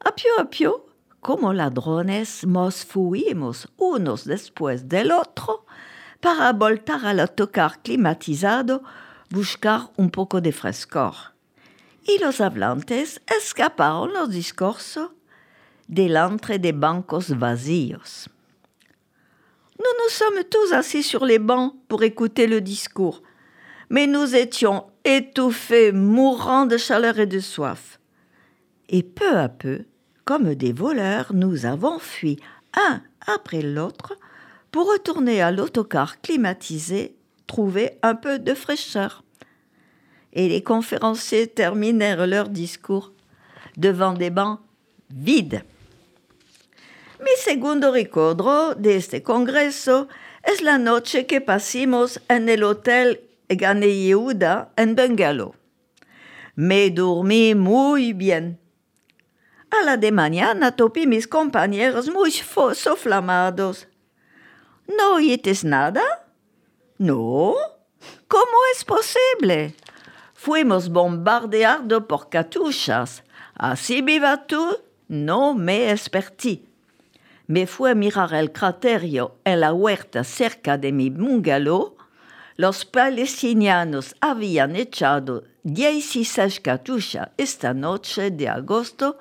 [0.00, 0.86] A pio a pio,
[1.20, 5.64] como ladrones, nos fuimos unos después del otro
[6.20, 8.82] para voltar al autocar climatizado,
[9.30, 11.33] buscar un poco de frescor.
[12.06, 15.10] Y los hablantes escaparon los discursos
[15.88, 18.28] delante de bancos vacíos.
[19.78, 23.22] Nous nous sommes tous assis sur les bancs pour écouter le discours,
[23.88, 27.98] mais nous étions étouffés, mourant de chaleur et de soif.
[28.88, 29.84] Et peu à peu,
[30.24, 32.38] comme des voleurs, nous avons fui
[32.74, 34.18] un après l'autre
[34.70, 39.23] pour retourner à l'autocar climatisé, trouver un peu de fraîcheur.
[40.34, 43.12] Et les conférenciers terminèrent leur discours
[43.76, 44.60] devant des bancs
[45.10, 45.62] vides.
[47.20, 50.08] Mi segundo ricordo de este congreso
[50.42, 55.54] es la noche que pasamos en el hotel Gane Yehuda en Bungalow.
[56.56, 58.58] Me dormí muy bien.
[59.70, 63.88] A la de mañana topé mis compañeros muy soflamados.
[64.86, 66.02] ¿No oíste nada?
[66.98, 67.54] No.
[68.28, 69.74] ¿Cómo es posible?
[70.44, 73.24] Fuimos bombardeados por catuchas.
[73.54, 74.76] Así viva tú,
[75.08, 76.68] no me espertí.
[77.46, 81.96] me fue a mirar el craterio en la huerta cerca de mi bungalow,
[82.56, 89.16] los palestinianos habían echado 16 catuchas esta noche de agosto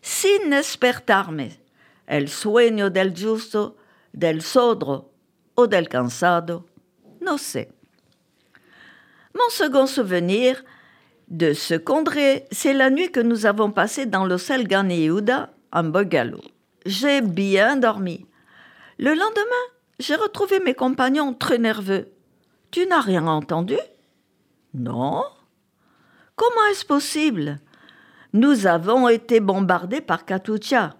[0.00, 1.58] sin despertarme.
[2.06, 3.76] El sueño del justo,
[4.12, 5.10] del sodro
[5.56, 6.66] o del cansado,
[7.18, 7.79] no sé.
[9.34, 10.62] Mon second souvenir
[11.28, 16.40] de ce congrès, c'est la nuit que nous avons passée dans l'hôtel Yehuda en bungalow
[16.86, 18.26] j'ai bien dormi.
[18.98, 19.66] Le lendemain,
[19.98, 22.08] j'ai retrouvé mes compagnons très nerveux.
[22.70, 23.76] Tu n'as rien entendu?
[24.74, 25.24] Non.
[26.36, 27.58] Comment est-ce possible?
[28.32, 30.94] Nous avons été bombardés par Katucha.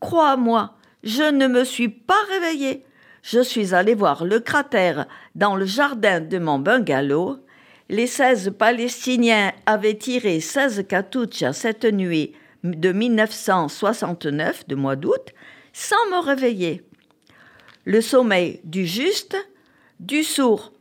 [0.00, 0.74] Crois-moi,
[1.04, 2.84] je ne me suis pas réveillé.
[3.22, 5.06] Je suis allé voir le cratère
[5.36, 7.38] dans le jardin de mon bungalow.
[7.88, 12.32] Les 16 Palestiniens avaient tiré 16 Katucha cette nuit
[12.64, 15.32] de 1969, de mois d'août,
[15.72, 16.82] sans me réveiller.
[17.84, 19.36] Le sommeil du juste,
[20.00, 20.72] du sourd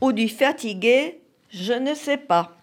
[0.00, 2.53] ou du fatigué, je ne sais pas.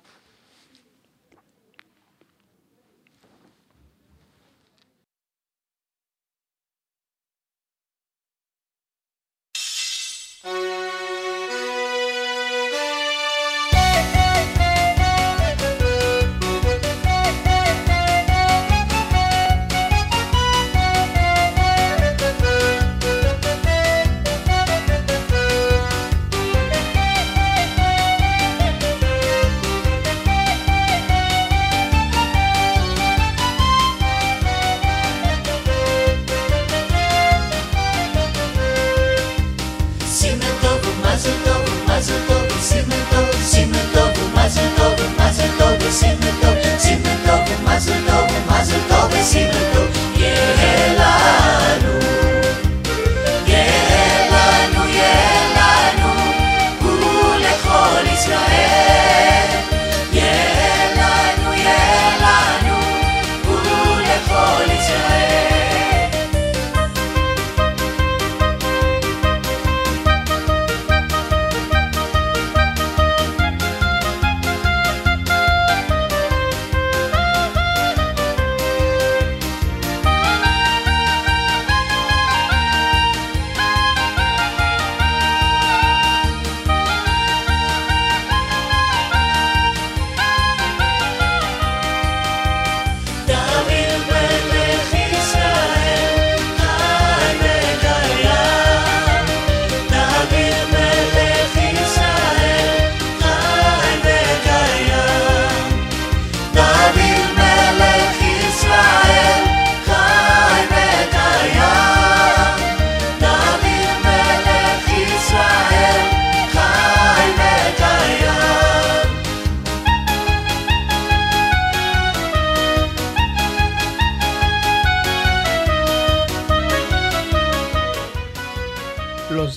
[47.51, 49.60] que más lo que más que.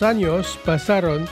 [0.04, 1.24] Años pasaron.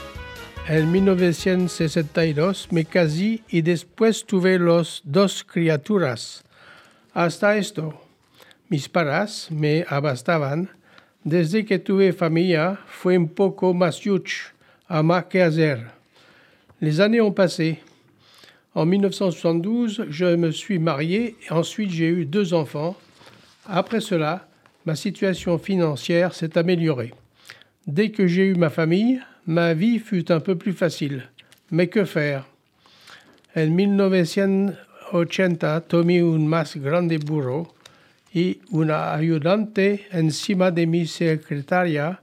[0.66, 6.42] En 1962 me casé y después tuve los dos criaturas.
[7.12, 8.00] Hasta esto,
[8.68, 10.70] mis padres me abastaban.
[11.22, 14.52] Desde que tuve familia, fue un poco más yuch
[14.88, 15.38] à más que.
[16.80, 17.80] Les années ont passé.
[18.74, 22.96] En 1972, je me suis marié et ensuite j'ai eu deux enfants.
[23.68, 24.48] Après cela,
[24.86, 27.12] ma situation financière s'est améliorée.
[27.88, 31.24] Dès que j'ai eu ma famille, ma vie fut un peu plus facile.
[31.72, 32.46] Mais que faire?
[33.56, 37.74] En 1980 tomé un más grande burro
[38.32, 42.20] y una ayudante encima de mi secretaria.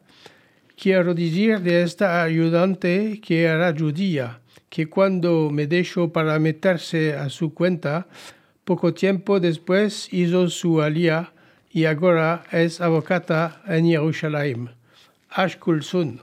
[0.77, 7.27] Quiero decir de esta ayudante que era judía, que cuando me dejó para meterse a
[7.27, 8.07] su cuenta,
[8.63, 11.33] poco tiempo después hizo su alía
[11.69, 14.78] y ahora es abogada en Jerusalén.
[15.29, 16.21] Ashkulsun.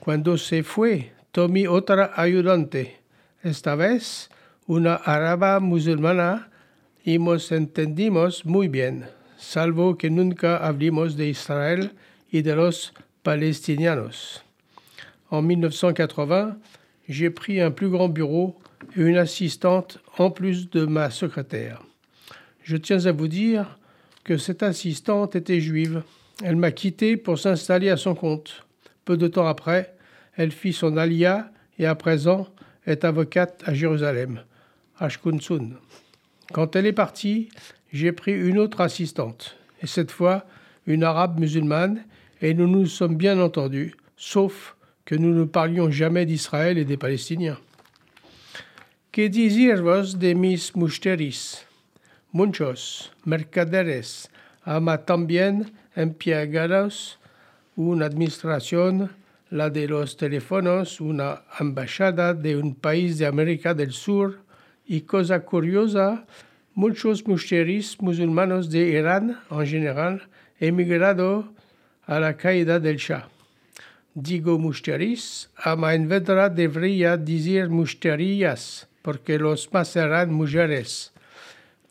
[0.00, 3.00] Cuando se fue, tomé otra ayudante,
[3.42, 4.28] esta vez
[4.66, 6.50] una araba musulmana,
[7.04, 9.06] y nos entendimos muy bien,
[9.38, 11.92] salvo que nunca hablamos de Israel
[12.30, 14.42] y de los palestinianos.
[15.30, 16.58] En 1980,
[17.08, 18.56] j'ai pris un plus grand bureau
[18.96, 21.80] et une assistante en plus de ma secrétaire.
[22.62, 23.78] Je tiens à vous dire
[24.24, 26.02] que cette assistante était juive.
[26.42, 28.66] Elle m'a quitté pour s'installer à son compte.
[29.04, 29.94] Peu de temps après,
[30.36, 32.48] elle fit son alia et à présent
[32.86, 34.42] est avocate à Jérusalem,
[34.98, 35.70] Ashkunsun.
[36.52, 37.48] Quand elle est partie,
[37.92, 40.46] j'ai pris une autre assistante, et cette fois
[40.86, 42.04] une arabe musulmane,
[42.42, 46.96] et nous nous sommes bien entendus, sauf que nous ne parlions jamais d'Israël et des
[46.96, 47.58] Palestiniens.
[49.10, 51.64] Que decir vos de mis musteris?
[52.34, 54.28] Muchos mercaderes
[54.66, 55.64] ama también
[55.96, 57.18] empleados
[57.76, 59.10] una administración,
[59.50, 64.38] la de los teléfonos, una embajada de un país de América del Sur
[64.86, 66.26] y cosa curiosa,
[66.74, 70.22] muchos musteris musulmanos de Irán en general
[70.58, 71.52] emigrado
[72.06, 73.28] a la caída del Shah.
[74.14, 81.12] Digo musteris, ama en verdad debería decir musterías, porque los más eran mujeres.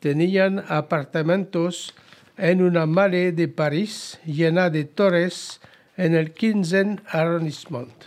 [0.00, 1.94] Tenían apartamentos
[2.36, 5.60] en una mare de París llena de torres
[5.96, 8.04] en el 15 arrondissement.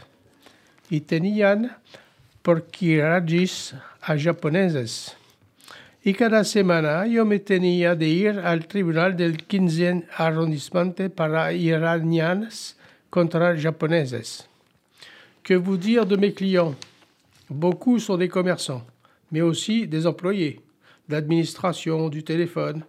[0.89, 1.77] Y tenían
[2.41, 5.15] porquiragis a japoneses.
[6.03, 12.77] Y cada semana yo me tenía de ir al tribunal del 15 arrondissement para iranianas
[13.09, 14.47] contra japoneses.
[15.43, 16.75] Que vous dire de mes clients?
[17.49, 18.85] Beaucoup sont des commerçants,
[19.31, 20.61] mais aussi des employés,
[21.07, 22.83] d'administration, du téléphone,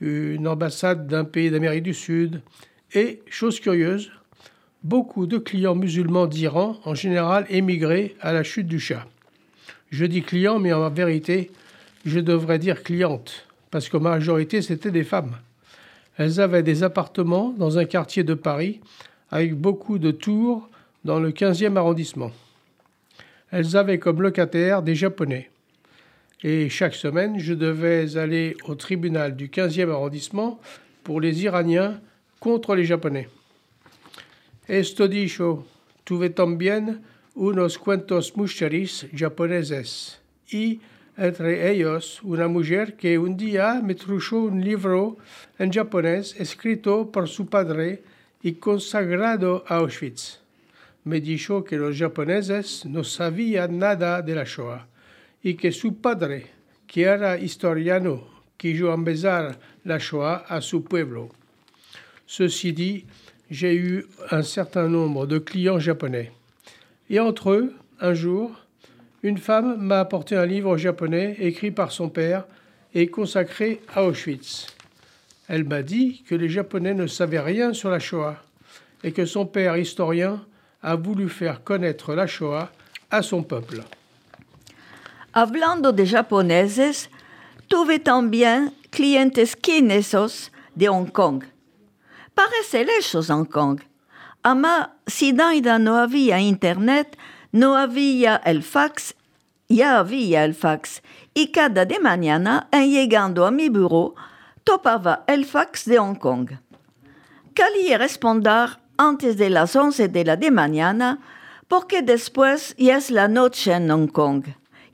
[0.00, 2.40] une ambassade d'un pays d'Amérique du Sud,
[2.94, 4.10] et, chose curieuse,
[4.82, 9.06] beaucoup de clients musulmans d'Iran, en général émigrés à la chute du Shah.
[9.90, 11.50] Je dis clients, mais en vérité,
[12.04, 15.36] je devrais dire clientes, parce qu'en majorité, c'était des femmes.
[16.16, 18.80] Elles avaient des appartements dans un quartier de Paris,
[19.30, 20.68] avec beaucoup de tours
[21.04, 22.30] dans le 15e arrondissement.
[23.50, 25.50] Elles avaient comme locataires des Japonais.
[26.42, 30.60] Et chaque semaine, je devais aller au tribunal du 15e arrondissement
[31.02, 32.00] pour les Iraniens
[32.40, 33.28] contre les Japonais.
[34.68, 35.66] Esto dicho,
[36.04, 37.02] tuve también
[37.34, 40.20] unos cuantos mucheris japoneses
[40.50, 40.80] y
[41.16, 45.16] entre ellos una mujer que un día me truchó un libro
[45.58, 48.02] en japonés escrito por su padre
[48.42, 50.40] y consagrado a Auschwitz.
[51.04, 54.86] Me dijo que los japoneses no sabían nada de la Shoah
[55.44, 56.46] y que su padre,
[56.86, 58.26] que era historiano,
[58.56, 61.30] quiso empezar la Shoah a su pueblo.
[62.26, 63.04] Ceci dit,
[63.50, 66.32] j'ai eu un certain nombre de clients japonais.
[67.10, 68.50] Et entre eux, un jour,
[69.22, 72.46] une femme m'a apporté un livre japonais écrit par son père
[72.94, 74.66] et consacré à Auschwitz.
[75.48, 78.42] Elle m'a dit que les Japonais ne savaient rien sur la Shoah
[79.02, 80.42] et que son père historien
[80.82, 82.72] a voulu faire connaître la Shoah
[83.10, 83.82] à son peuple.
[85.36, 87.10] Hablando de japoneses,
[87.66, 91.42] tuve también clientes chinesos de Hong Kong.
[92.36, 93.80] Parece lejos Hong Kong.
[94.44, 97.18] Ama si daida no había internet,
[97.50, 99.16] no había el fax,
[99.68, 101.02] ya había el fax.
[101.34, 104.14] Y cada de mañana, en llegando a mi bureau,
[104.62, 106.50] topaba el fax de Hong Kong.
[107.54, 111.18] Quería responder antes de las once de la de mañana,
[111.66, 114.44] porque después ya es la noche en Hong Kong,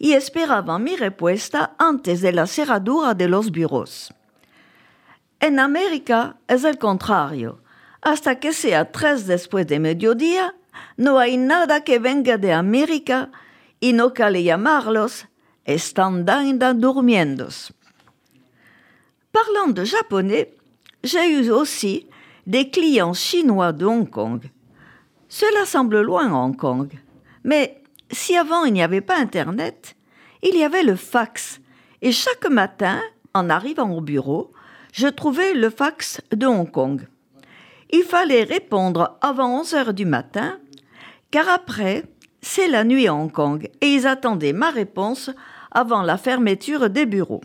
[0.01, 4.12] y esperaba mi respuesta antes de la cerradura de los bureaus.
[5.38, 7.61] En América es el contrario.
[8.03, 10.55] hasta que sea tres después de mediodía,
[10.96, 13.30] no hay nada que venga de América
[13.78, 15.26] y no cale llamarlos,
[15.64, 17.48] están dando durmiendo.
[19.32, 20.48] Parlant de japonais,
[21.05, 22.09] j'ai eu aussi
[22.46, 24.51] des clients chinois de Hong Kong.
[25.28, 26.88] Cela semble loin Hong Kong,
[27.44, 27.79] mais
[28.11, 29.96] si avant il n'y avait pas Internet,
[30.42, 31.61] il y avait le fax,
[32.02, 33.00] et chaque matin,
[33.34, 34.52] en arrivant au bureau,
[34.92, 37.06] je trouvais le fax de Hong Kong.
[37.90, 40.58] Il fallait répondre avant 11 heures du matin,
[41.30, 42.04] car après,
[42.40, 45.30] c'est la nuit à Hong Kong, et ils attendaient ma réponse
[45.70, 47.42] avant la fermeture des bureaux.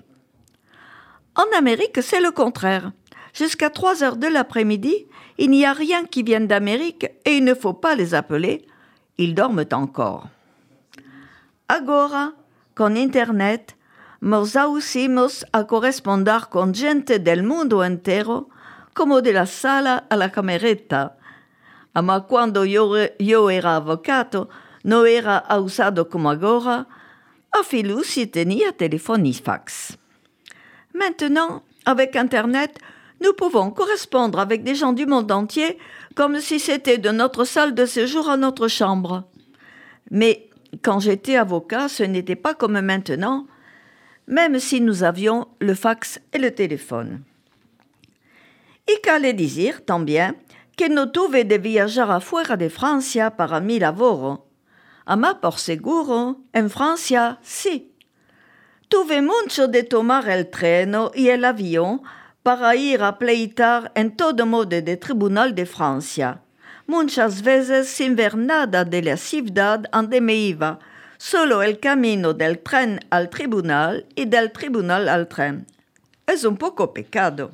[1.36, 2.92] En Amérique, c'est le contraire.
[3.34, 5.06] Jusqu'à 3 heures de l'après-midi,
[5.38, 8.66] il n'y a rien qui vienne d'Amérique et il ne faut pas les appeler.
[9.18, 10.28] Ils dorment encore.
[11.68, 12.34] Agora,
[12.76, 13.76] con Internet,
[14.22, 18.50] nos ausimos a correspondar con gente del mundo entero,
[18.94, 21.18] como de la sala a la cameretta.
[21.94, 24.50] Ma cuando yo, yo era avvocato,
[24.84, 26.88] no era usado como agora,
[27.52, 29.98] a Filou si tenía téléphone fax.
[30.94, 32.80] Maintenant, avec Internet,
[33.22, 35.80] nous pouvons correspondre avec des gens du monde entier
[36.16, 39.24] comme si c'était de notre salle de séjour à notre chambre.
[40.12, 40.50] Mais
[40.82, 43.48] quand j'étais avocat, ce n'était pas comme maintenant,
[44.28, 47.24] même si nous avions le fax et le téléphone.
[48.88, 50.36] Y cal decir también
[50.78, 54.46] que no tuve de viajar afuera de Francia para mi lavoro.
[55.08, 57.92] ma por seguro, en Francia sí.
[58.88, 62.02] Tuve mucho de tomar el treno y el avión
[62.44, 66.45] para ir a pleitar en todo modo de Tribunal de Francia.
[66.88, 70.78] Muchas veces sin de la ciudad donde
[71.18, 75.66] solo el camino del tren al tribunal y del tribunal al tren.
[76.28, 77.52] Es un poco pecado.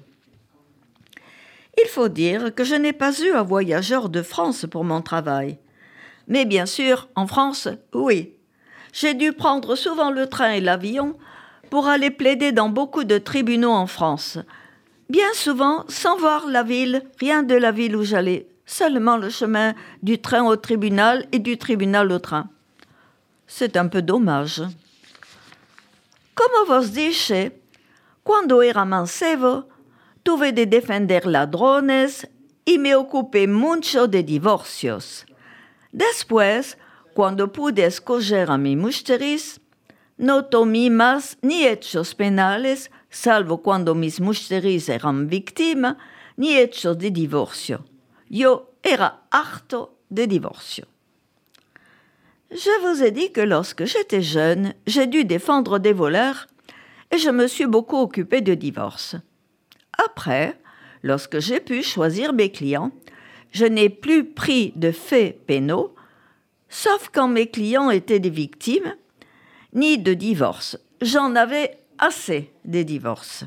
[1.78, 5.58] Il faut dire que je n'ai pas eu un voyageur de France pour mon travail.
[6.28, 8.34] Mais bien sûr, en France, oui.
[8.94, 11.16] J'ai dû prendre souvent le train et l'avion
[11.70, 14.38] pour aller plaider dans beaucoup de tribunaux en France.
[15.10, 19.76] Bien souvent, sans voir la ville, rien de la ville où j'allais, seulement le chemin
[20.02, 22.50] du train au tribunal et du tribunal au train.
[23.46, 24.64] C'est un peu dommage.
[26.34, 27.52] Como vos dije,
[28.24, 29.66] cuando era mancebo,
[30.24, 32.26] tuve de defender ladrones
[32.66, 35.26] y me ocupé mucho de divorcios.
[35.92, 36.78] Después,
[37.14, 39.60] cuando pude escoger a mi musteris,
[40.18, 45.98] no tomé más ni hechos penales, salvo cuando mis musteris eran víctimas,
[46.38, 47.91] ni hechos de divorcio.
[48.34, 50.86] Yo era harto de divorcio.
[52.50, 56.48] Je vous ai dit que lorsque j'étais jeune, j'ai dû défendre des voleurs
[57.12, 59.18] et je me suis beaucoup occupé de divorce.
[60.06, 60.58] Après,
[61.04, 62.92] lorsque j'ai pu choisir mes clients,
[63.52, 65.94] je n'ai plus pris de faits pénaux,
[66.70, 68.96] sauf quand mes clients étaient des victimes,
[69.74, 70.78] ni de divorce.
[71.02, 73.44] J'en avais assez de divorces.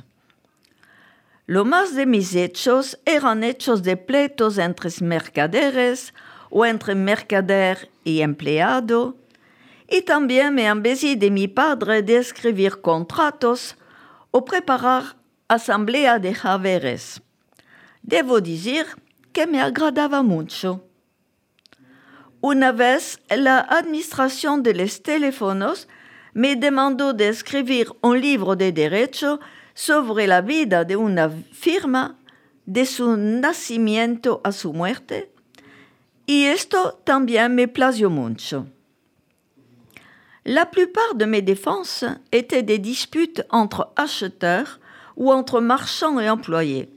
[1.46, 6.14] Lo más de mis hechos eran hechos de pleitos entre mercaderes
[6.48, 9.18] o entre mercader y empleado,
[9.86, 13.76] y también me embesí de mi padre de escribir contratos
[14.30, 15.16] o preparar
[15.46, 17.20] asamblea de haberes.
[18.00, 18.86] Debo decir
[19.32, 20.82] que me agradaba mucho.
[22.40, 25.88] Una vez, la administración de los teléfonos
[26.32, 29.40] me demandó de escribir un libro de derecho
[29.74, 32.16] sobre la vida de una firma
[32.66, 35.30] de su nacimiento a su muerte,
[36.26, 38.66] y esto también me plació mucho.
[40.44, 44.78] La plupart de mes défenses étaient des disputes entre acheteurs
[45.16, 46.90] ou entre marchands et employés.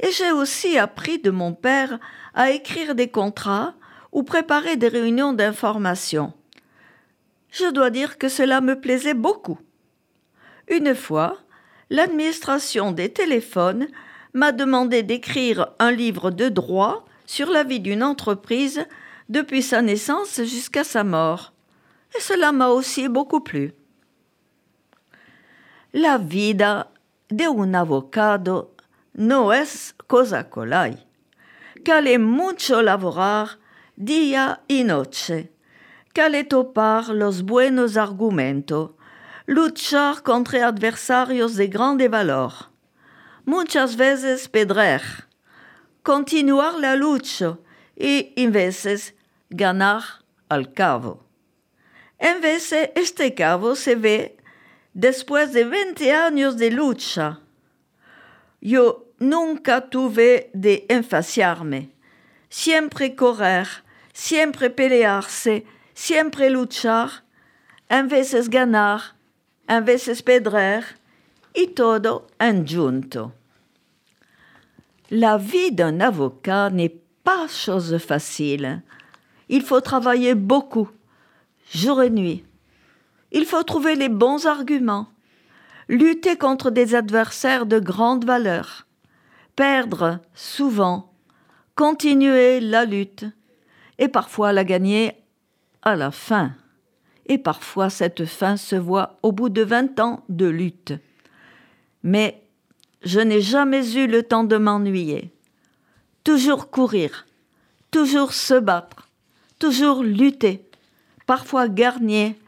[0.00, 2.00] Et j'ai aussi appris de mon père
[2.34, 3.74] à écrire des contrats
[4.10, 6.32] ou préparer des réunions d'information.
[7.50, 9.58] Je dois dire que cela me plaisait beaucoup.
[10.68, 11.38] Une fois,
[11.92, 13.86] l'administration des téléphones
[14.32, 18.86] m'a demandé d'écrire un livre de droit sur la vie d'une entreprise
[19.28, 21.52] depuis sa naissance jusqu'à sa mort
[22.16, 23.74] et cela m'a aussi beaucoup plu.
[25.92, 26.90] La vida
[27.30, 28.74] de un avocado
[29.14, 30.96] no es cosa colay.
[31.84, 33.58] Cale mucho laborar
[33.98, 35.52] día y noche.
[36.14, 38.92] Cale topar los buenos argumentos.
[39.46, 42.52] Luchar contra adversarios de grande valor.
[43.44, 45.02] Muchas veces pedrer.
[46.02, 47.58] Continuar la lucha
[47.96, 49.14] y, en veces,
[49.50, 50.02] ganar
[50.48, 51.26] al cabo.
[52.18, 54.36] En vez este cabo se ve
[54.94, 57.40] después de 20 años de lucha.
[58.60, 61.90] Yo nunca tuve de enfaciarme.
[62.48, 63.66] Siempre correr,
[64.12, 67.24] siempre pelearse, siempre luchar,
[67.88, 69.16] en veces ganar,
[69.68, 70.80] en veces perder,
[71.54, 73.32] y todo en junto.
[75.10, 78.82] La vie d'un avocat n'est pas chose facile.
[79.48, 80.88] Il faut travailler beaucoup,
[81.74, 82.44] jour et nuit.
[83.30, 85.08] Il faut trouver les bons arguments,
[85.88, 88.86] lutter contre des adversaires de grande valeur,
[89.56, 91.12] perdre souvent,
[91.74, 93.26] continuer la lutte
[93.98, 95.12] et parfois la gagner
[95.82, 96.52] à la fin.
[97.32, 100.92] Et parfois cette fin se voit au bout de vingt ans de lutte.
[102.02, 102.42] Mais
[103.02, 105.32] je n'ai jamais eu le temps de m'ennuyer.
[106.24, 107.24] Toujours courir,
[107.90, 109.08] toujours se battre,
[109.58, 110.68] toujours lutter,
[111.24, 112.38] parfois gagner,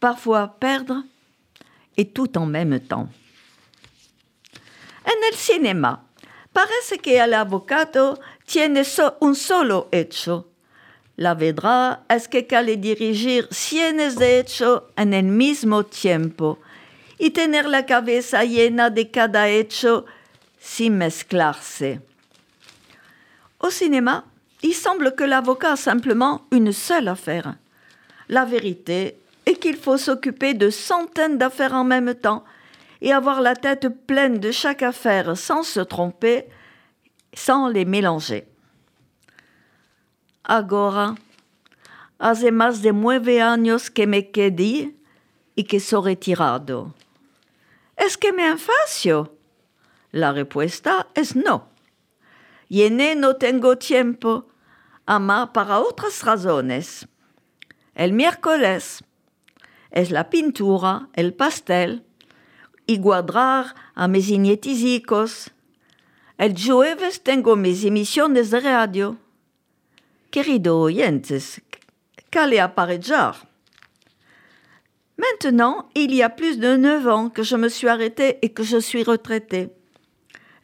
[0.00, 1.02] parfois perdre,
[1.98, 3.10] et tout en même temps.
[5.04, 6.06] En el cinema,
[6.54, 8.82] parece que el avocado tiene
[9.20, 10.51] un solo hecho.
[11.16, 16.58] La verdad es que cal dirigir cienes de hecho en el mismo tiempo?
[17.18, 20.06] Y tener la cabeza llena de cada hecho
[20.58, 22.00] sin mezclarse.
[23.58, 24.24] Au cinéma,
[24.62, 27.56] il semble que l'avocat a simplement une seule affaire.
[28.28, 32.44] La vérité est qu'il faut s'occuper de centaines d'affaires en même temps
[33.00, 36.46] et avoir la tête pleine de chaque affaire sans se tromper,
[37.34, 38.46] sans les mélanger.
[40.44, 41.14] Agora,
[42.18, 44.94] hace más de nueve años que me quedé
[45.54, 46.94] y que soy retirado.
[47.96, 49.36] ¿Es que me enfacio?
[50.10, 51.68] La respuesta es no.
[52.68, 54.48] Yene no tengo tiempo,
[55.06, 57.06] ama para otras razones.
[57.94, 59.04] El miércoles
[59.90, 62.04] es la pintura, el pastel,
[62.86, 65.52] y guardar a mis nieticicos.
[66.36, 69.18] El jueves tengo mis emisiones de radio.
[70.32, 71.60] Querido oyentes,
[72.30, 73.44] qu'allez aparejar.
[75.18, 78.62] Maintenant, il y a plus de neuf ans que je me suis arrêtée et que
[78.62, 79.68] je suis retraitée.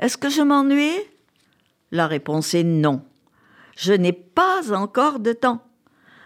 [0.00, 0.98] Est-ce que je m'ennuie?
[1.90, 3.04] La réponse est non.
[3.76, 5.62] Je n'ai pas encore de temps,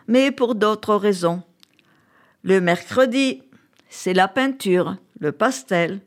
[0.06, 1.42] mais pour d'autres raisons.
[2.44, 3.42] Le mercredi,
[3.88, 6.00] c'est la peinture, le pastel,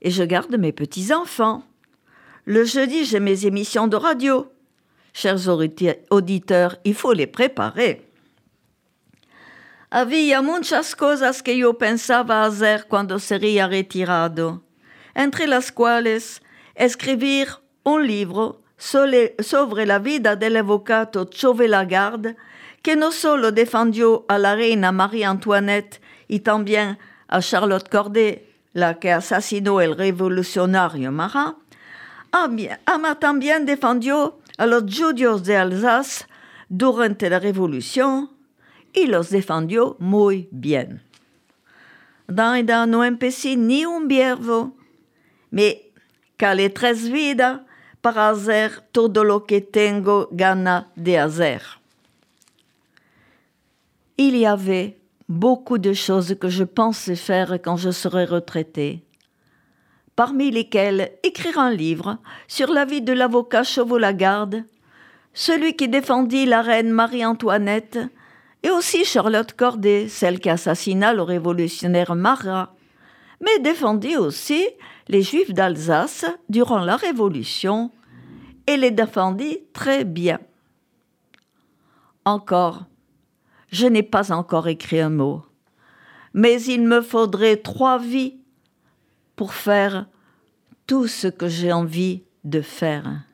[0.00, 1.62] et je garde mes petits-enfants.
[2.46, 4.50] Le jeudi, j'ai mes émissions de radio.
[5.14, 8.10] Chers auditeurs, il faut les préparer.
[9.92, 14.64] Había muchas cosas que yo pensaba hacer cuando sería retirado,
[15.14, 16.42] entre las cuales
[16.74, 17.46] escribir
[17.84, 22.36] un libro sobre la vida del avvocato Chauvet Lagarde,
[22.82, 26.98] que no solo defendió a la reina María Antoinette y también
[27.28, 31.54] a Charlotte Corday, la que asesinó el revolucionario Marat,
[32.32, 36.26] ama también defendió a los judíos de Alsace
[36.68, 38.30] durante la revolución
[38.92, 41.02] y los defendió muy bien.
[42.26, 44.74] Daida no empecé ni un viervo,
[45.50, 45.82] me
[46.36, 47.66] calé tres vida
[48.00, 51.62] para hacer todo lo que tengo gana de hacer.
[54.16, 54.96] Il y avait
[55.28, 59.02] beaucoup de choses que je pensais faire quand je serai retraité,
[60.16, 64.64] parmi lesquelles écrire un livre sur la vie de l'avocat Chauveau-Lagarde,
[65.32, 67.98] celui qui défendit la reine Marie-Antoinette,
[68.62, 72.74] et aussi Charlotte Corday, celle qui assassina le révolutionnaire Marat,
[73.40, 74.66] mais défendit aussi
[75.08, 77.90] les Juifs d'Alsace durant la Révolution
[78.66, 80.38] et les défendit très bien.
[82.24, 82.84] Encore,
[83.70, 85.42] je n'ai pas encore écrit un mot,
[86.32, 88.38] mais il me faudrait trois vies
[89.36, 90.06] pour faire
[90.86, 93.24] tout ce que j'ai envie de faire.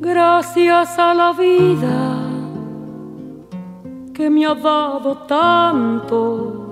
[0.00, 2.22] Gracias a la vida
[4.12, 6.71] que me ha dado tanto,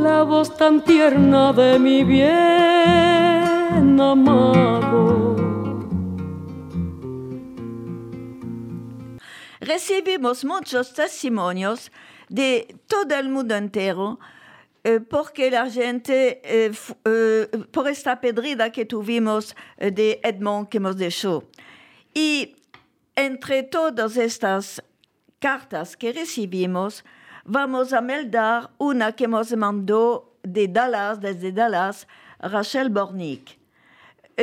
[0.00, 3.20] la voz tan tierna de mi bien
[4.00, 5.36] amado.
[9.60, 11.92] Recibimos muchos testimonios
[12.28, 14.18] de todo el mundo entero
[14.84, 16.72] eh, porque la gente, eh,
[17.04, 21.44] eh, por esta pedrida que tuvimos de Edmond que hemos dejado.
[22.14, 22.56] Y
[23.14, 24.82] entre todas estas
[25.38, 27.04] cartas que recibimos,
[27.50, 32.06] vamos a meldar una que hemos mandado de Dallas, desde Dallas,
[32.38, 33.58] Rachel Bornick.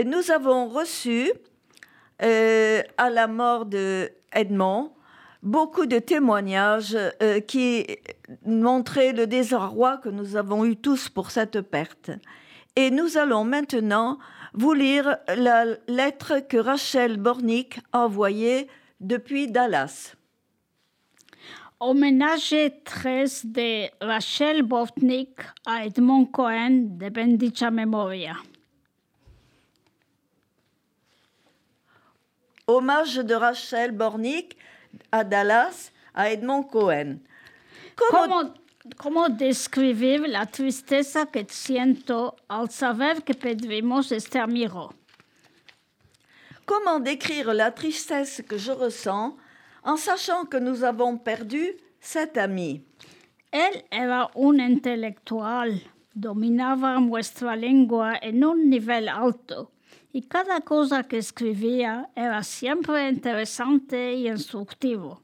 [0.06, 1.32] Nous avons reçu,
[2.22, 4.92] euh, à la mort de Edmond,
[5.42, 7.88] beaucoup de témoignages euh, qui
[8.46, 12.12] montraient le désarroi que nous avons eu tous pour cette perte.
[12.76, 14.20] Et nous allons maintenant
[14.54, 18.68] vous lire la lettre que Rachel Bornick a envoyée
[19.00, 20.18] depuis Dallas.
[21.80, 28.36] Homenaje 13 de Rachel Botnik a Edmond Cohen de bendicha memoria.
[32.66, 34.58] Hommage de Rachel Bornick
[35.12, 37.20] à Dallas à Edmond Cohen.
[37.96, 38.54] Comment- ¿Cómo,
[38.98, 44.94] ¿Cómo describir la tristeza que siento al saber que perdimos este amigo?
[46.66, 49.36] Comment décrire la tristesse que je ressens
[49.88, 52.84] en sachant que nous avons perdu cet ami
[53.52, 55.82] Él era un intelectual,
[56.14, 59.72] dominaba nuestra lengua en un nivel alto
[60.12, 65.22] y cada cosa que escribía era siempre interesante y instructivo.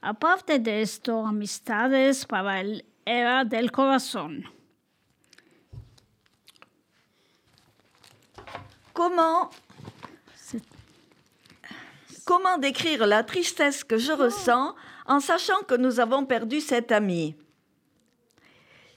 [0.00, 4.44] Aparte de esto, amistades para él era del corazón.
[8.94, 9.50] Comment
[12.28, 14.74] Comment décrire la tristesse que je ressens
[15.06, 17.34] en sachant que nous avons perdu cet ami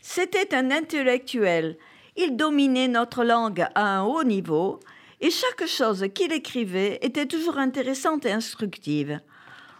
[0.01, 1.77] C'était un intellectuel.
[2.17, 4.81] Il dominait notre langue à un haut niveau
[5.21, 9.21] et chaque chose qu'il écrivait était toujours intéressante et instructive.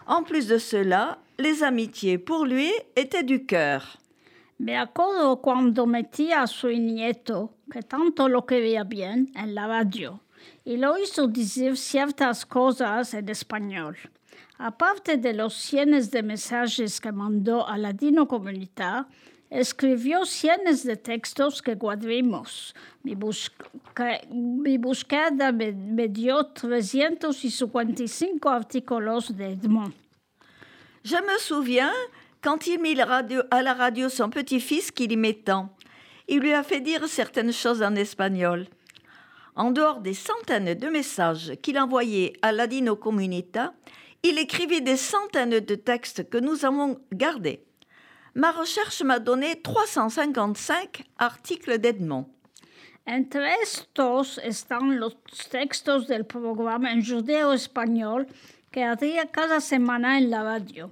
[0.06, 3.98] En plus de cela, les amitiés pour lui étaient du cœur.
[4.60, 10.20] Me acuerdo cuando metía a su nieto, que tanto lo quería bien, en la radio,
[10.64, 13.96] y lo hizo decir ciertas cosas en español.
[14.58, 19.06] Aparte de los cientos de mensajes que mandó a Ladino Comunidad,
[19.50, 22.74] escribió cientos de textos que guardamos.
[23.02, 29.92] Mi, busca- mi búsqueda me, me dio 355 artículos de Edmond.
[31.04, 31.92] Je me souviens
[32.40, 35.74] quand il mit la radio- à la radio son petit-fils qu'il aimait tant.
[36.28, 38.66] Il lui a fait dire certaines choses en espagnol.
[39.54, 43.74] En dehors des centaines de messages qu'il envoyait à Ladino Comunita,
[44.22, 47.62] il écrivit des centaines de textes que nous avons gardés.
[48.34, 52.26] Ma recherche m'a donné 355 articles d'Edmond.
[53.04, 55.16] Entre estos están los
[55.50, 58.26] textos del programa en judeo-español
[58.70, 60.90] que hacía cada semana en la radio.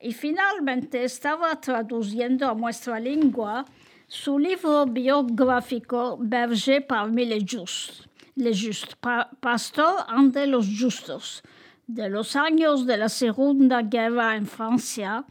[0.00, 3.64] Y finalmente estaba traduciendo a nuestra lengua
[4.08, 8.06] su libro biográfico Berger parmi les justes,
[8.36, 11.42] les justes, pa- pastor ante los justos,
[11.86, 15.24] de los años de la Segunda Guerra en Francia,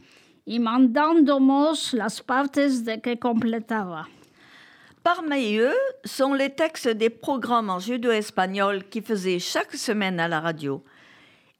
[0.44, 4.08] y mandándonos las partes de que completaba.
[5.02, 5.74] Parmi eux
[6.04, 10.82] sont les textes des programmes en judo-espagnol qu'il faisait chaque semaine à la radio.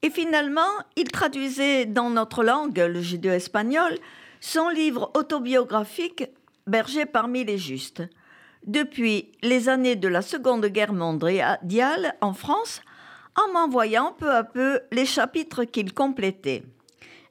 [0.01, 3.97] Et finalement, il traduisait dans notre langue, le judo-espagnol,
[4.39, 6.29] son livre autobiographique
[6.69, 8.03] Berger parmi les justes.
[8.65, 12.81] Depuis les années de la Seconde Guerre mondiale en France,
[13.35, 16.63] en m'envoyant peu à peu les chapitres qu'il complétait.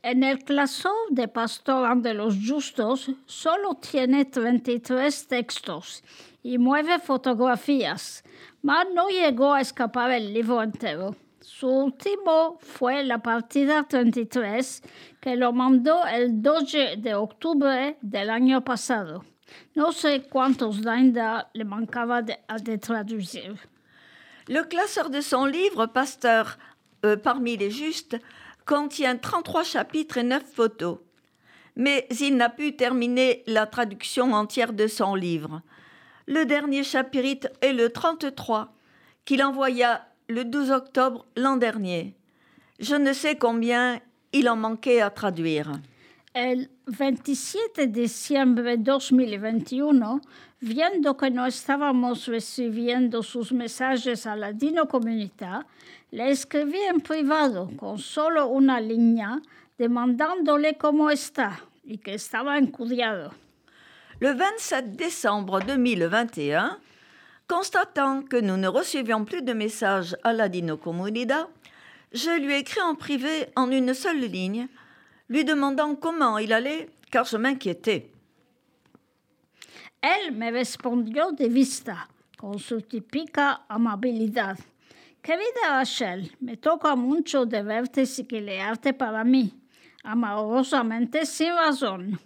[0.04, 6.02] En el claso de Pastor de los Justos solo tiene 33 textos
[6.42, 8.22] y nueve fotografías,
[8.62, 11.14] mas no llegó a escapar el libro entero.
[11.40, 14.82] Su último fue la partida 33,
[15.20, 19.24] que lo mandó el 12 de octubre del año pasado.
[19.74, 23.56] No sé cuántos dainda le mancaba de, a de traducir.
[24.48, 26.58] Le classeur de son livre, Pasteur
[27.04, 28.16] euh, parmi les justes,
[28.64, 30.98] contient 33 chapitres et 9 photos.
[31.76, 35.62] Mais il n'a pu terminer la traduction entière de son livre.
[36.26, 38.74] Le dernier chapitre est le 33,
[39.24, 42.14] qu'il envoya le 12 octobre l'an dernier.
[42.78, 44.00] Je ne sais combien
[44.32, 45.72] il en manquait à traduire.
[46.34, 50.20] El 27 de diciembre de 2021,
[50.60, 55.66] viendo que no estábamos recibiendo sus mensajes a la Dino Comunidad,
[56.10, 59.40] le escribí en privado con solo una línea
[59.78, 63.32] demandándole cómo está y que estaba encuriado.
[64.20, 66.78] Le 27 décembre 2021,
[67.48, 71.46] constatant que nous ne recevions plus de messages à la Dino Comunidad,
[72.12, 74.68] je lui ai écrit en privé en une seule ligne,
[75.28, 78.10] lui demandant comment il allait, car je m'inquiétais.
[80.02, 84.56] Él me respondió de vista, con su típica amabilidad.
[85.22, 89.52] Querida Rachel, me toca mucho de verte siquilearte para mí,
[90.04, 92.18] amorosamente sin razón.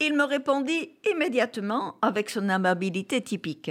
[0.00, 3.70] Il me répondit immédiatement avec son amabilité typique.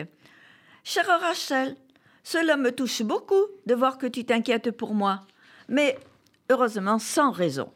[0.91, 1.75] Chère Rachel,
[2.23, 5.19] cela me touche beaucoup de voir que tu t'inquiètes pour moi,
[5.67, 5.99] mais
[6.49, 7.71] heureusement sans raison.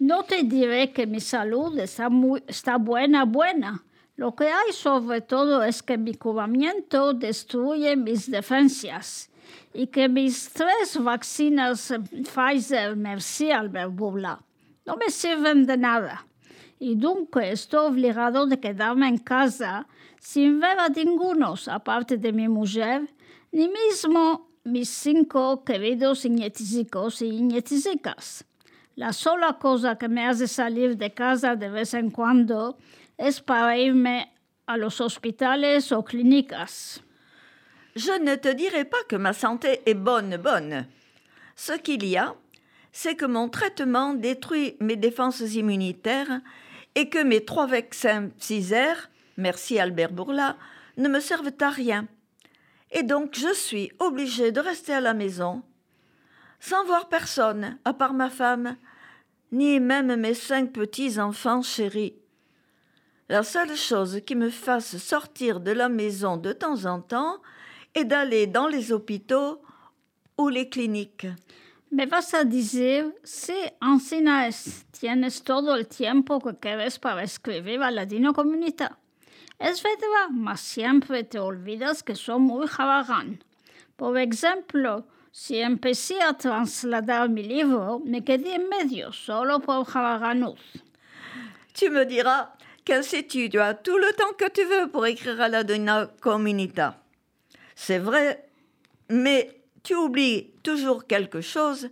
[0.00, 3.82] No te diré que mi salud está, muy, está buena, buena.
[4.18, 9.30] Lo que hay sobre todo es que mi curamiento destruye mis defensas
[9.72, 11.90] y que mis tres vacunas
[12.22, 14.42] Pfizer, Merci, Albert Bourla,
[14.84, 16.26] no me sirven de nada.
[16.78, 19.86] Y dunque estoy obligado de quedarme en casa
[20.26, 23.14] sin ver a ningunos, aparte de mi mujer,
[23.52, 28.44] ni mismo mis cinco queridos iñetisicos y iñetisicas.
[28.96, 32.76] La sola cosa que me hace salir de casa de vez en cuando
[33.16, 34.34] es para irme
[34.66, 37.00] a los hospitales o clínicas.
[37.94, 40.88] Je ne te dirai pas que ma santé est bonne, bonne.
[41.54, 42.34] Ce qu'il y a,
[42.90, 46.40] c'est que mon traitement détruit mes défenses immunitaires
[46.96, 50.56] et que mes trois vaccins Pfizer, merci Albert Bourla,
[50.96, 52.06] ne me servent à rien.
[52.90, 55.62] Et donc je suis obligée de rester à la maison,
[56.60, 58.76] sans voir personne, à part ma femme,
[59.52, 62.14] ni même mes cinq petits-enfants chéris.
[63.28, 67.38] La seule chose qui me fasse sortir de la maison de temps en temps
[67.94, 69.60] est d'aller dans les hôpitaux
[70.38, 71.26] ou les cliniques.
[71.90, 72.44] Me vas a
[73.24, 78.96] sí, Ancina es, tienes todo el tiempo que quieres para escribir a Ladino Comunidad.
[79.58, 83.42] Es verdad, mas siempre te olvidas que son muy jabagán.
[83.96, 90.56] Por ejemplo, si empecé a trasladar mi libro, me quedé en medio, solo por jabaganud.
[91.72, 92.50] Tu me diras
[92.84, 97.02] qu'institut, tu as tout le temps que tu veux pour écrire à la Donna Comunita.
[97.74, 98.48] C'est vrai,
[99.08, 101.90] mais tu oublies toujours quelque chose.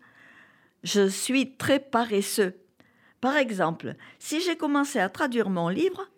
[0.83, 2.55] Je suis très paresseux.
[3.21, 6.09] Par exemple, si j'ai commencé à traduire mon livre,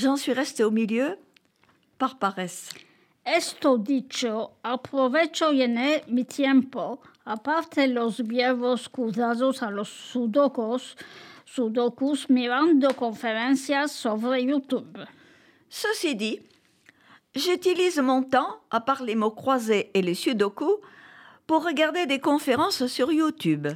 [0.00, 1.16] j'en suis resté au milieu
[1.98, 2.70] par paresse.
[3.24, 10.96] Esto dicho, aprovecho llené mi tiempo, aparte los viejos cuidados a los sudokus,
[11.44, 14.98] sudokus mirando conferencias sobre YouTube.
[15.68, 16.40] Ceci dit,
[17.34, 20.80] j'utilise mon temps, à part les mots croisés et les sudoku,
[21.46, 23.68] pour regarder des conférences sur YouTube.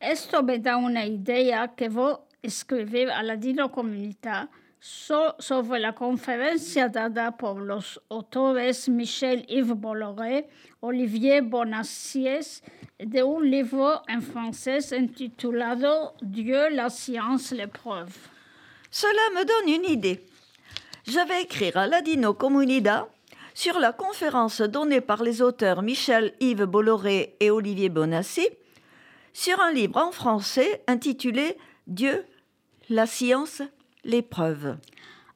[0.00, 4.48] Esto me da una idea que voy escribir a la Dino Comunidad so-
[4.82, 10.48] sobre la conferencia dada por los autores Michel Yves Bolloré,
[10.80, 12.62] Olivier Bonacieux,
[12.98, 18.12] de un livre en français intitulado Dieu, la science, l'épreuve.
[18.90, 20.26] Cela me donne une idée.
[21.06, 23.08] Je vais écrire à Ladino Comunida
[23.54, 28.48] sur la conférence donnée par les auteurs Michel Yves Bolloré et Olivier Bonassi
[29.32, 31.56] sur un livre en français intitulé
[31.86, 32.24] Dieu,
[32.88, 33.62] la science,
[34.04, 34.78] l'épreuve.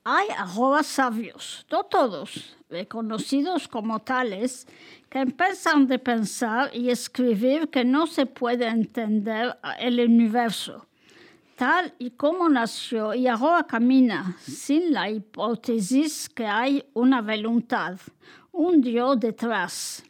[0.05, 4.67] Hay arroba sabios, no todos, reconocidos como tales,
[5.11, 10.87] que empiezan de pensar y escribir que no se puede entender el universo,
[11.57, 17.99] tal y como nació y ahora camina, sin la hipótesis que hay una voluntad,
[18.53, 20.05] un Dios detrás.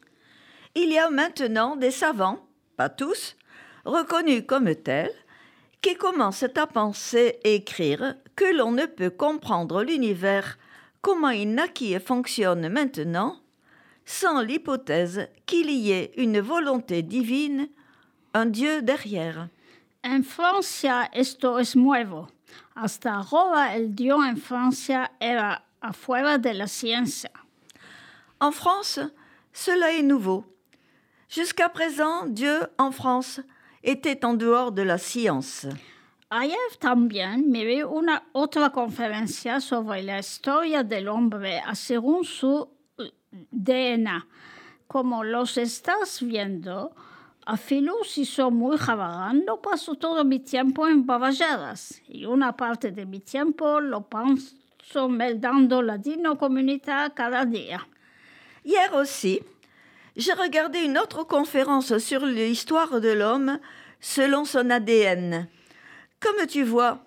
[0.74, 2.40] Il y a maintenant des savants,
[2.76, 3.34] pas tous,
[3.86, 5.14] reconnus comme tels,
[5.80, 10.58] qui commencent à penser et écrire que l'on ne peut comprendre l'univers
[11.00, 13.40] comment il naquit et fonctionne maintenant?
[14.04, 17.68] Sans l'hypothèse qu'il y ait une volonté divine,
[18.34, 19.48] un Dieu derrière.
[20.04, 22.28] En Francia esto es nuevo.
[22.76, 27.30] Hasta ahora el Dios en Francia era afuera de la ciencia.
[28.38, 29.00] En France,
[29.52, 30.44] cela est nouveau.
[31.28, 33.40] Jusqu'à présent, Dieu en France
[33.82, 35.66] était en dehors de la science.
[36.28, 42.68] Ayer también miré una otra conferencia sobre la historia del hombre según su
[42.98, 43.12] eh,
[43.52, 44.26] DNA,
[44.88, 46.96] como los estás viendo,
[48.50, 48.76] muy
[49.46, 55.08] no paso todo mi tiempo en babajadas y una parte de mi tiempo lo paso
[55.08, 57.86] meldando la dino comunidad cada día.
[58.64, 59.42] Hier aussi,
[60.16, 63.60] j'ai regardé une autre conférence sur l'histoire de l'homme
[64.00, 65.48] selon son ADN.
[66.26, 67.04] Comme tu vois,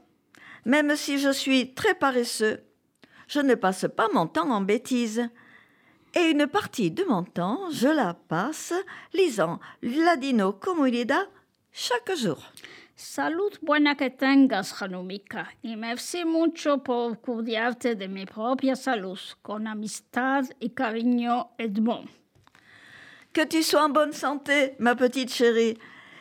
[0.64, 2.64] même si je suis très paresseux,
[3.28, 5.28] je ne passe pas mon temps en bêtises.
[6.16, 8.74] Et une partie de mon temps, je la passe
[9.14, 11.28] lisant Ladino Comunidad
[11.74, 12.38] chaque jour.
[12.96, 19.68] Salud buena que tengas, Hanumika, y merci mucho por cuidarte de mi propia salud, con
[19.68, 22.08] amistad y cariño, Edmond.
[23.34, 25.78] Que tu sois en bonne santé, ma petite chérie,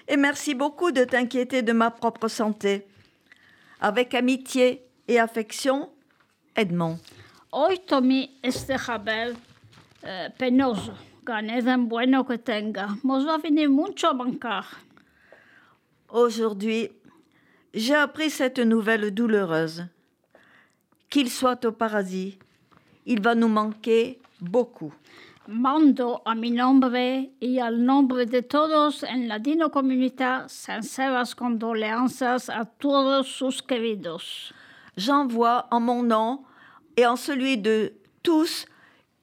[0.08, 2.86] et merci beaucoup de t'inquiéter de ma propre santé.
[3.80, 5.90] Avec amitié et affection,
[6.56, 6.98] Edmond.
[7.52, 9.36] Hoy tomé este jabel
[10.04, 10.92] eh, penoso,
[11.24, 12.88] tan bueno que tenga.
[13.04, 14.66] Nos va a venir mucho a mancar.
[16.10, 16.90] Aujourd'hui,
[17.72, 19.86] j'ai appris cette nouvelle douloureuse.
[21.08, 22.38] Qu'il soit au paradis,
[23.06, 24.92] il va nous manquer beaucoup.
[25.50, 32.50] Mando a mi nombre y al nombre de todos en la Dino Comunidad sinceras condoleanzas
[32.50, 34.52] a todos sus queridos.
[34.98, 36.44] J'envoie en mon nom
[36.98, 38.66] et en celui de tous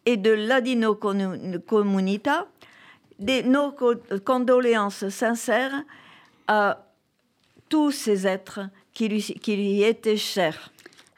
[0.08, 2.48] et de l'Adino Comunita
[3.20, 3.76] des, nos
[4.26, 5.84] condoléances sincères
[6.48, 6.88] à
[7.70, 8.62] tous ces êtres
[8.94, 10.72] qui lui, qui lui étaient chers.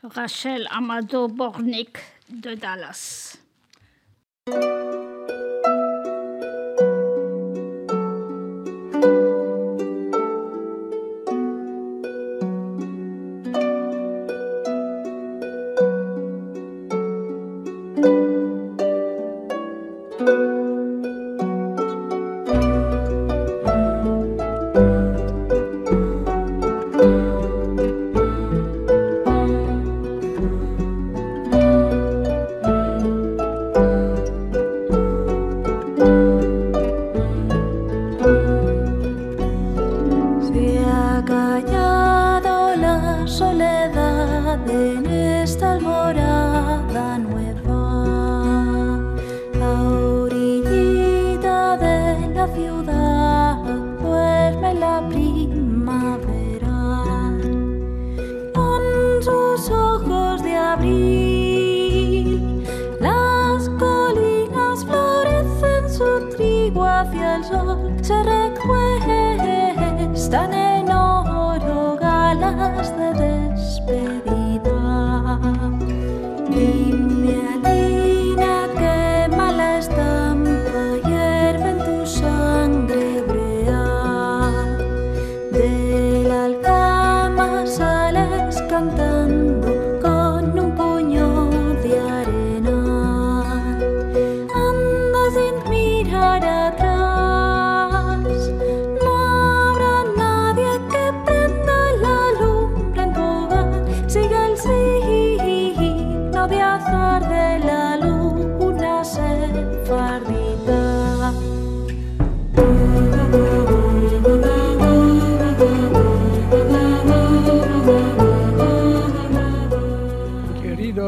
[0.03, 1.97] Rachel Amado Bornik
[2.30, 3.46] de Dallas.
[4.47, 5.16] Música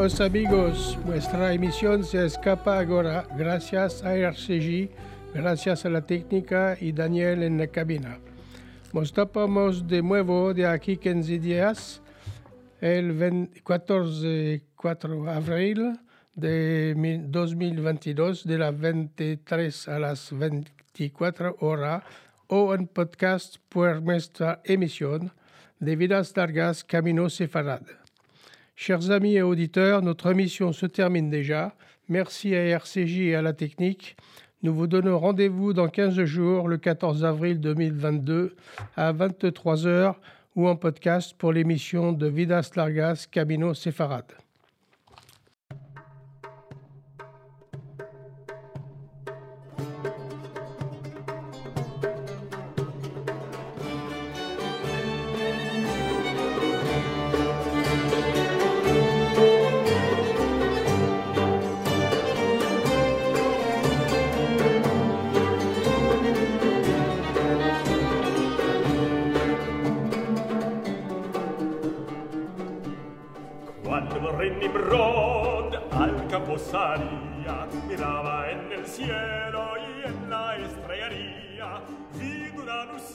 [0.00, 4.88] amigos, nuestra emisión se escapa ahora gracias a RCG,
[5.34, 8.18] gracias a la técnica y Daniel en la cabina.
[8.94, 12.00] Nos tapamos de nuevo de aquí 15 días,
[12.80, 16.00] el 14 4 abril
[16.34, 16.94] de
[17.28, 22.04] 2022, de las 23 a las 24 horas,
[22.46, 25.30] o en podcast por nuestra emisión
[25.78, 27.99] de Vidas Largas Camino Sefarad.
[28.82, 31.74] Chers amis et auditeurs, notre émission se termine déjà.
[32.08, 34.16] Merci à RCJ et à la technique.
[34.62, 38.56] Nous vous donnons rendez-vous dans 15 jours, le 14 avril 2022,
[38.96, 40.14] à 23h
[40.56, 44.24] ou en podcast pour l'émission de Vidas Largas Camino Sefarad.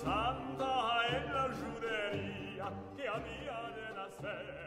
[0.05, 0.73] Santa
[1.09, 4.45] en la judería que había de nacer.
[4.47, 4.64] Habrá